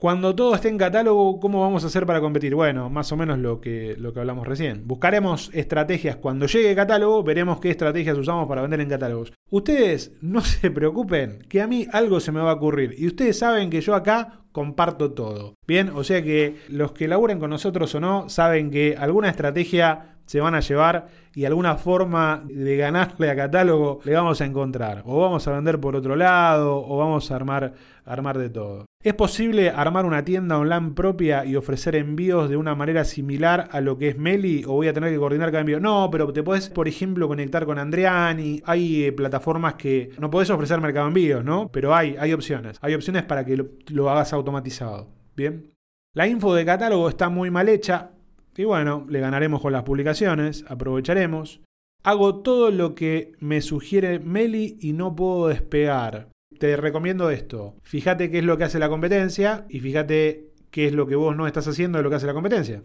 Cuando 0.00 0.34
todo 0.34 0.54
esté 0.54 0.70
en 0.70 0.78
catálogo, 0.78 1.38
¿cómo 1.38 1.60
vamos 1.60 1.84
a 1.84 1.88
hacer 1.88 2.06
para 2.06 2.22
competir? 2.22 2.54
Bueno, 2.54 2.88
más 2.88 3.12
o 3.12 3.18
menos 3.18 3.38
lo 3.38 3.60
que, 3.60 3.96
lo 3.98 4.14
que 4.14 4.20
hablamos 4.20 4.48
recién. 4.48 4.88
Buscaremos 4.88 5.50
estrategias. 5.52 6.16
Cuando 6.16 6.46
llegue 6.46 6.74
catálogo, 6.74 7.22
veremos 7.22 7.60
qué 7.60 7.68
estrategias 7.68 8.16
usamos 8.16 8.48
para 8.48 8.62
vender 8.62 8.80
en 8.80 8.88
catálogos. 8.88 9.34
Ustedes 9.50 10.12
no 10.22 10.40
se 10.40 10.70
preocupen, 10.70 11.44
que 11.50 11.60
a 11.60 11.66
mí 11.66 11.86
algo 11.92 12.18
se 12.18 12.32
me 12.32 12.40
va 12.40 12.52
a 12.52 12.54
ocurrir. 12.54 12.94
Y 12.96 13.08
ustedes 13.08 13.38
saben 13.38 13.68
que 13.68 13.82
yo 13.82 13.94
acá 13.94 14.40
comparto 14.52 15.12
todo. 15.12 15.56
Bien, 15.66 15.90
o 15.94 16.02
sea 16.02 16.22
que 16.22 16.56
los 16.70 16.92
que 16.92 17.06
laburen 17.06 17.38
con 17.38 17.50
nosotros 17.50 17.94
o 17.94 18.00
no, 18.00 18.30
saben 18.30 18.70
que 18.70 18.96
alguna 18.98 19.28
estrategia 19.28 20.16
se 20.24 20.40
van 20.40 20.54
a 20.54 20.60
llevar 20.60 21.08
y 21.34 21.44
alguna 21.44 21.76
forma 21.76 22.42
de 22.46 22.78
ganarle 22.78 23.28
a 23.28 23.36
catálogo 23.36 24.00
le 24.04 24.14
vamos 24.14 24.40
a 24.40 24.46
encontrar. 24.46 25.02
O 25.04 25.20
vamos 25.20 25.46
a 25.46 25.52
vender 25.52 25.78
por 25.78 25.94
otro 25.94 26.16
lado, 26.16 26.82
o 26.88 26.96
vamos 26.96 27.30
a 27.30 27.36
armar, 27.36 27.74
armar 28.06 28.38
de 28.38 28.48
todo. 28.48 28.86
¿Es 29.02 29.14
posible 29.14 29.70
armar 29.70 30.04
una 30.04 30.26
tienda 30.26 30.58
online 30.58 30.90
propia 30.90 31.46
y 31.46 31.56
ofrecer 31.56 31.96
envíos 31.96 32.50
de 32.50 32.58
una 32.58 32.74
manera 32.74 33.06
similar 33.06 33.66
a 33.72 33.80
lo 33.80 33.96
que 33.96 34.08
es 34.08 34.18
Meli? 34.18 34.62
¿O 34.66 34.72
voy 34.72 34.88
a 34.88 34.92
tener 34.92 35.10
que 35.10 35.16
coordinar 35.16 35.50
cada 35.50 35.60
envío? 35.60 35.80
No, 35.80 36.10
pero 36.12 36.30
te 36.34 36.42
puedes, 36.42 36.68
por 36.68 36.86
ejemplo, 36.86 37.26
conectar 37.26 37.64
con 37.64 37.78
Andreani. 37.78 38.60
Hay 38.66 39.04
eh, 39.04 39.12
plataformas 39.12 39.76
que 39.76 40.10
no 40.18 40.28
podés 40.28 40.50
ofrecer 40.50 40.82
mercado 40.82 41.08
envíos, 41.08 41.42
¿no? 41.42 41.72
Pero 41.72 41.94
hay, 41.94 42.14
hay 42.18 42.34
opciones. 42.34 42.76
Hay 42.82 42.92
opciones 42.92 43.22
para 43.22 43.42
que 43.42 43.56
lo, 43.56 43.68
lo 43.88 44.10
hagas 44.10 44.34
automatizado. 44.34 45.08
Bien. 45.34 45.72
La 46.14 46.26
info 46.26 46.54
de 46.54 46.66
catálogo 46.66 47.08
está 47.08 47.30
muy 47.30 47.50
mal 47.50 47.70
hecha. 47.70 48.10
Y 48.54 48.64
bueno, 48.64 49.06
le 49.08 49.20
ganaremos 49.20 49.62
con 49.62 49.72
las 49.72 49.84
publicaciones, 49.84 50.66
aprovecharemos. 50.68 51.62
Hago 52.02 52.42
todo 52.42 52.70
lo 52.70 52.94
que 52.94 53.32
me 53.40 53.62
sugiere 53.62 54.18
Meli 54.18 54.76
y 54.78 54.92
no 54.92 55.16
puedo 55.16 55.48
despegar. 55.48 56.28
Te 56.60 56.76
recomiendo 56.76 57.30
esto. 57.30 57.76
Fíjate 57.82 58.30
qué 58.30 58.40
es 58.40 58.44
lo 58.44 58.58
que 58.58 58.64
hace 58.64 58.78
la 58.78 58.90
competencia 58.90 59.64
y 59.70 59.80
fíjate 59.80 60.50
qué 60.70 60.88
es 60.88 60.92
lo 60.92 61.06
que 61.06 61.16
vos 61.16 61.34
no 61.34 61.46
estás 61.46 61.66
haciendo 61.66 61.96
de 61.96 62.04
lo 62.04 62.10
que 62.10 62.16
hace 62.16 62.26
la 62.26 62.34
competencia. 62.34 62.82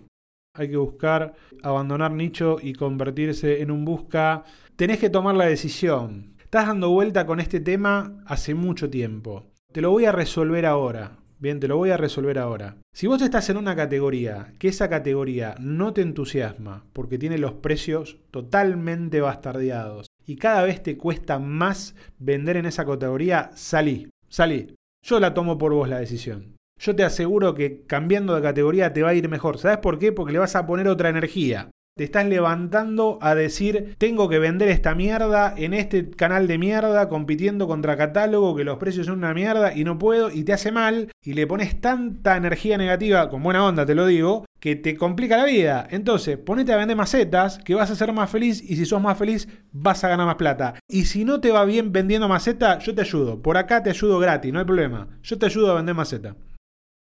Hay 0.54 0.70
que 0.70 0.78
buscar 0.78 1.34
abandonar 1.62 2.12
nicho 2.12 2.56
y 2.62 2.72
convertirse 2.72 3.62
en 3.62 3.72
un 3.72 3.84
busca. 3.84 4.46
Tenés 4.78 5.00
que 5.00 5.10
tomar 5.10 5.36
la 5.36 5.48
decisión. 5.48 6.38
Estás 6.42 6.68
dando 6.68 6.90
vuelta 6.90 7.26
con 7.26 7.42
este 7.42 7.60
tema 7.60 8.24
hace 8.26 8.56
mucho 8.56 8.90
tiempo. 8.90 9.52
Te 9.74 9.82
lo 9.82 9.92
voy 9.92 10.06
a 10.06 10.14
resolver 10.14 10.66
ahora. 10.66 11.18
Bien, 11.40 11.60
te 11.60 11.68
lo 11.68 11.76
voy 11.76 11.90
a 11.90 11.98
resolver 11.98 12.40
ahora. 12.40 12.78
Si 12.94 13.08
vos 13.08 13.22
estás 13.22 13.50
en 13.50 13.58
una 13.58 13.76
categoría 13.76 14.54
que 14.58 14.70
esa 14.70 14.90
categoría 14.90 15.54
no 15.60 15.92
te 15.92 16.02
entusiasma 16.02 16.86
porque 16.94 17.18
tiene 17.18 17.38
los 17.38 17.56
precios 17.56 18.20
totalmente 18.32 19.20
bastardeados 19.20 20.08
y 20.26 20.38
cada 20.38 20.64
vez 20.64 20.82
te 20.82 20.98
cuesta 20.98 21.40
más 21.40 21.96
vender 22.20 22.58
en 22.58 22.66
esa 22.66 22.86
categoría, 22.86 23.52
salí, 23.54 24.10
salí. 24.30 24.76
Yo 25.04 25.20
la 25.20 25.34
tomo 25.34 25.58
por 25.58 25.74
vos 25.74 25.88
la 25.88 26.00
decisión. 26.00 26.56
Yo 26.80 26.96
te 26.96 27.04
aseguro 27.04 27.54
que 27.54 27.84
cambiando 27.86 28.36
de 28.36 28.42
categoría 28.42 28.92
te 28.92 29.04
va 29.04 29.10
a 29.10 29.14
ir 29.14 29.30
mejor. 29.30 29.58
¿Sabes 29.58 29.78
por 29.78 30.00
qué? 30.00 30.12
Porque 30.12 30.34
le 30.34 30.40
vas 30.40 30.56
a 30.56 30.66
poner 30.66 30.88
otra 30.88 31.10
energía 31.10 31.70
te 31.98 32.04
estás 32.04 32.26
levantando 32.26 33.18
a 33.22 33.36
decir, 33.36 33.96
tengo 33.98 34.28
que 34.28 34.38
vender 34.38 34.68
esta 34.68 34.94
mierda 34.96 35.54
en 35.56 35.74
este 35.74 36.10
canal 36.10 36.46
de 36.46 36.58
mierda, 36.58 37.08
compitiendo 37.08 37.68
contra 37.68 37.96
catálogo, 37.96 38.54
que 38.54 38.66
los 38.66 38.78
precios 38.78 39.06
son 39.06 39.20
una 39.20 39.34
mierda 39.34 39.74
y 39.74 39.86
no 39.86 39.98
puedo, 39.98 40.30
y 40.30 40.44
te 40.44 40.52
hace 40.52 40.74
mal, 40.74 41.10
y 41.24 41.34
le 41.34 41.48
pones 41.48 41.80
tanta 41.80 42.36
energía 42.36 42.78
negativa, 42.78 43.30
con 43.30 43.42
buena 43.42 43.66
onda 43.66 43.86
te 43.86 43.96
lo 43.96 44.06
digo, 44.08 44.44
que 44.60 44.76
te 44.76 44.98
complica 44.98 45.38
la 45.38 45.46
vida. 45.46 45.88
Entonces, 45.90 46.38
ponete 46.38 46.74
a 46.74 46.78
vender 46.78 46.98
macetas, 46.98 47.60
que 47.60 47.76
vas 47.76 47.90
a 47.90 47.96
ser 47.96 48.12
más 48.12 48.30
feliz, 48.30 48.62
y 48.62 48.76
si 48.76 48.86
sos 48.86 49.02
más 49.02 49.18
feliz, 49.18 49.48
vas 49.72 50.04
a 50.04 50.10
ganar 50.10 50.26
más 50.26 50.36
plata. 50.36 50.76
Y 50.90 51.06
si 51.06 51.24
no 51.24 51.40
te 51.40 51.52
va 51.52 51.64
bien 51.64 51.94
vendiendo 51.94 52.28
maceta, 52.28 52.80
yo 52.80 52.94
te 52.94 53.02
ayudo. 53.02 53.42
Por 53.42 53.56
acá 53.56 53.84
te 53.84 53.90
ayudo 53.90 54.20
gratis, 54.20 54.52
no 54.52 54.60
hay 54.60 54.66
problema. 54.66 55.08
Yo 55.24 55.38
te 55.38 55.46
ayudo 55.46 55.72
a 55.72 55.76
vender 55.76 55.96
maceta. 55.96 56.36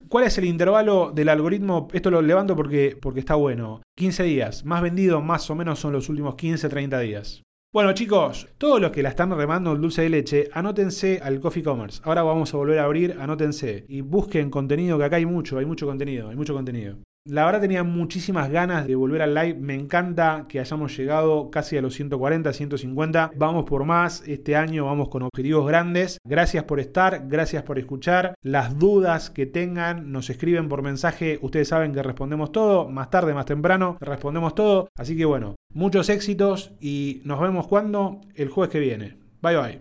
¿Cuál 0.09 0.25
es 0.25 0.39
el 0.39 0.45
intervalo 0.45 1.13
del 1.15 1.29
algoritmo? 1.29 1.89
Esto 1.93 2.11
lo 2.11 2.23
levanto 2.23 2.55
porque, 2.57 2.97
porque 3.01 3.21
está 3.21 3.35
bueno. 3.35 3.83
15 3.97 4.23
días. 4.25 4.65
Más 4.65 4.83
vendido 4.83 5.21
más 5.21 5.49
o 5.51 5.55
menos 5.55 5.79
son 5.79 5.93
los 5.93 6.09
últimos 6.09 6.35
15, 6.35 6.69
30 6.69 6.99
días. 7.01 7.43
Bueno 7.73 7.93
chicos, 7.93 8.47
todos 8.57 8.81
los 8.81 8.93
que 8.93 9.03
la 9.03 9.09
están 9.09 9.37
remando 9.37 9.73
el 9.73 9.81
dulce 9.81 10.03
de 10.03 10.09
leche, 10.09 10.49
anótense 10.53 11.21
al 11.21 11.41
Coffee 11.41 11.65
Commerce. 11.65 12.01
Ahora 12.05 12.23
vamos 12.23 12.55
a 12.55 12.57
volver 12.57 12.79
a 12.79 12.85
abrir, 12.85 13.17
anótense. 13.19 13.85
Y 13.89 14.01
busquen 14.01 14.51
contenido, 14.51 14.97
que 14.97 15.05
acá 15.05 15.17
hay 15.17 15.27
mucho, 15.27 15.59
hay 15.59 15.67
mucho 15.67 15.87
contenido, 15.87 16.29
hay 16.29 16.37
mucho 16.37 16.55
contenido. 16.55 16.99
La 17.27 17.47
verdad 17.47 17.63
tenía 17.63 17.85
muchísimas 17.85 18.51
ganas 18.51 18.87
de 18.87 18.95
volver 18.97 19.23
al 19.23 19.35
live. 19.35 19.55
Me 19.55 19.75
encanta 19.75 20.45
que 20.47 20.61
hayamos 20.61 20.95
llegado 20.95 21.51
casi 21.51 21.79
a 21.79 21.81
los 21.81 21.95
140, 21.95 22.53
150. 22.53 23.31
Vamos 23.35 23.65
por 23.65 23.87
más. 23.87 24.23
Este 24.27 24.57
año 24.57 24.85
vamos 24.85 25.09
con 25.09 25.23
objetivos 25.23 25.67
grandes. 25.67 26.19
Gracias 26.23 26.65
por 26.65 26.81
estar, 26.81 27.27
gracias 27.27 27.63
por 27.63 27.79
escuchar. 27.79 28.35
Las 28.43 28.79
dudas 28.79 29.31
que 29.31 29.47
tengan 29.47 30.13
nos 30.13 30.29
escriben 30.29 30.69
por 30.69 30.83
mensaje. 30.83 31.39
Ustedes 31.41 31.69
saben 31.69 31.95
que 31.95 32.03
respondemos 32.03 32.53
todo. 32.53 32.91
Más 32.91 33.09
tarde, 33.09 33.33
más 33.33 33.47
temprano, 33.47 33.97
respondemos 34.01 34.55
todo. 34.55 34.89
Así 34.95 35.17
que 35.17 35.25
bueno, 35.25 35.55
muchos 35.73 36.11
éxitos 36.11 36.73
y 36.79 37.23
nos 37.25 37.41
vemos 37.41 37.67
cuando 37.69 38.21
el 38.35 38.51
jueves 38.51 38.71
que 38.71 38.81
viene. 38.81 39.17
Bye 39.41 39.57
bye. 39.57 39.81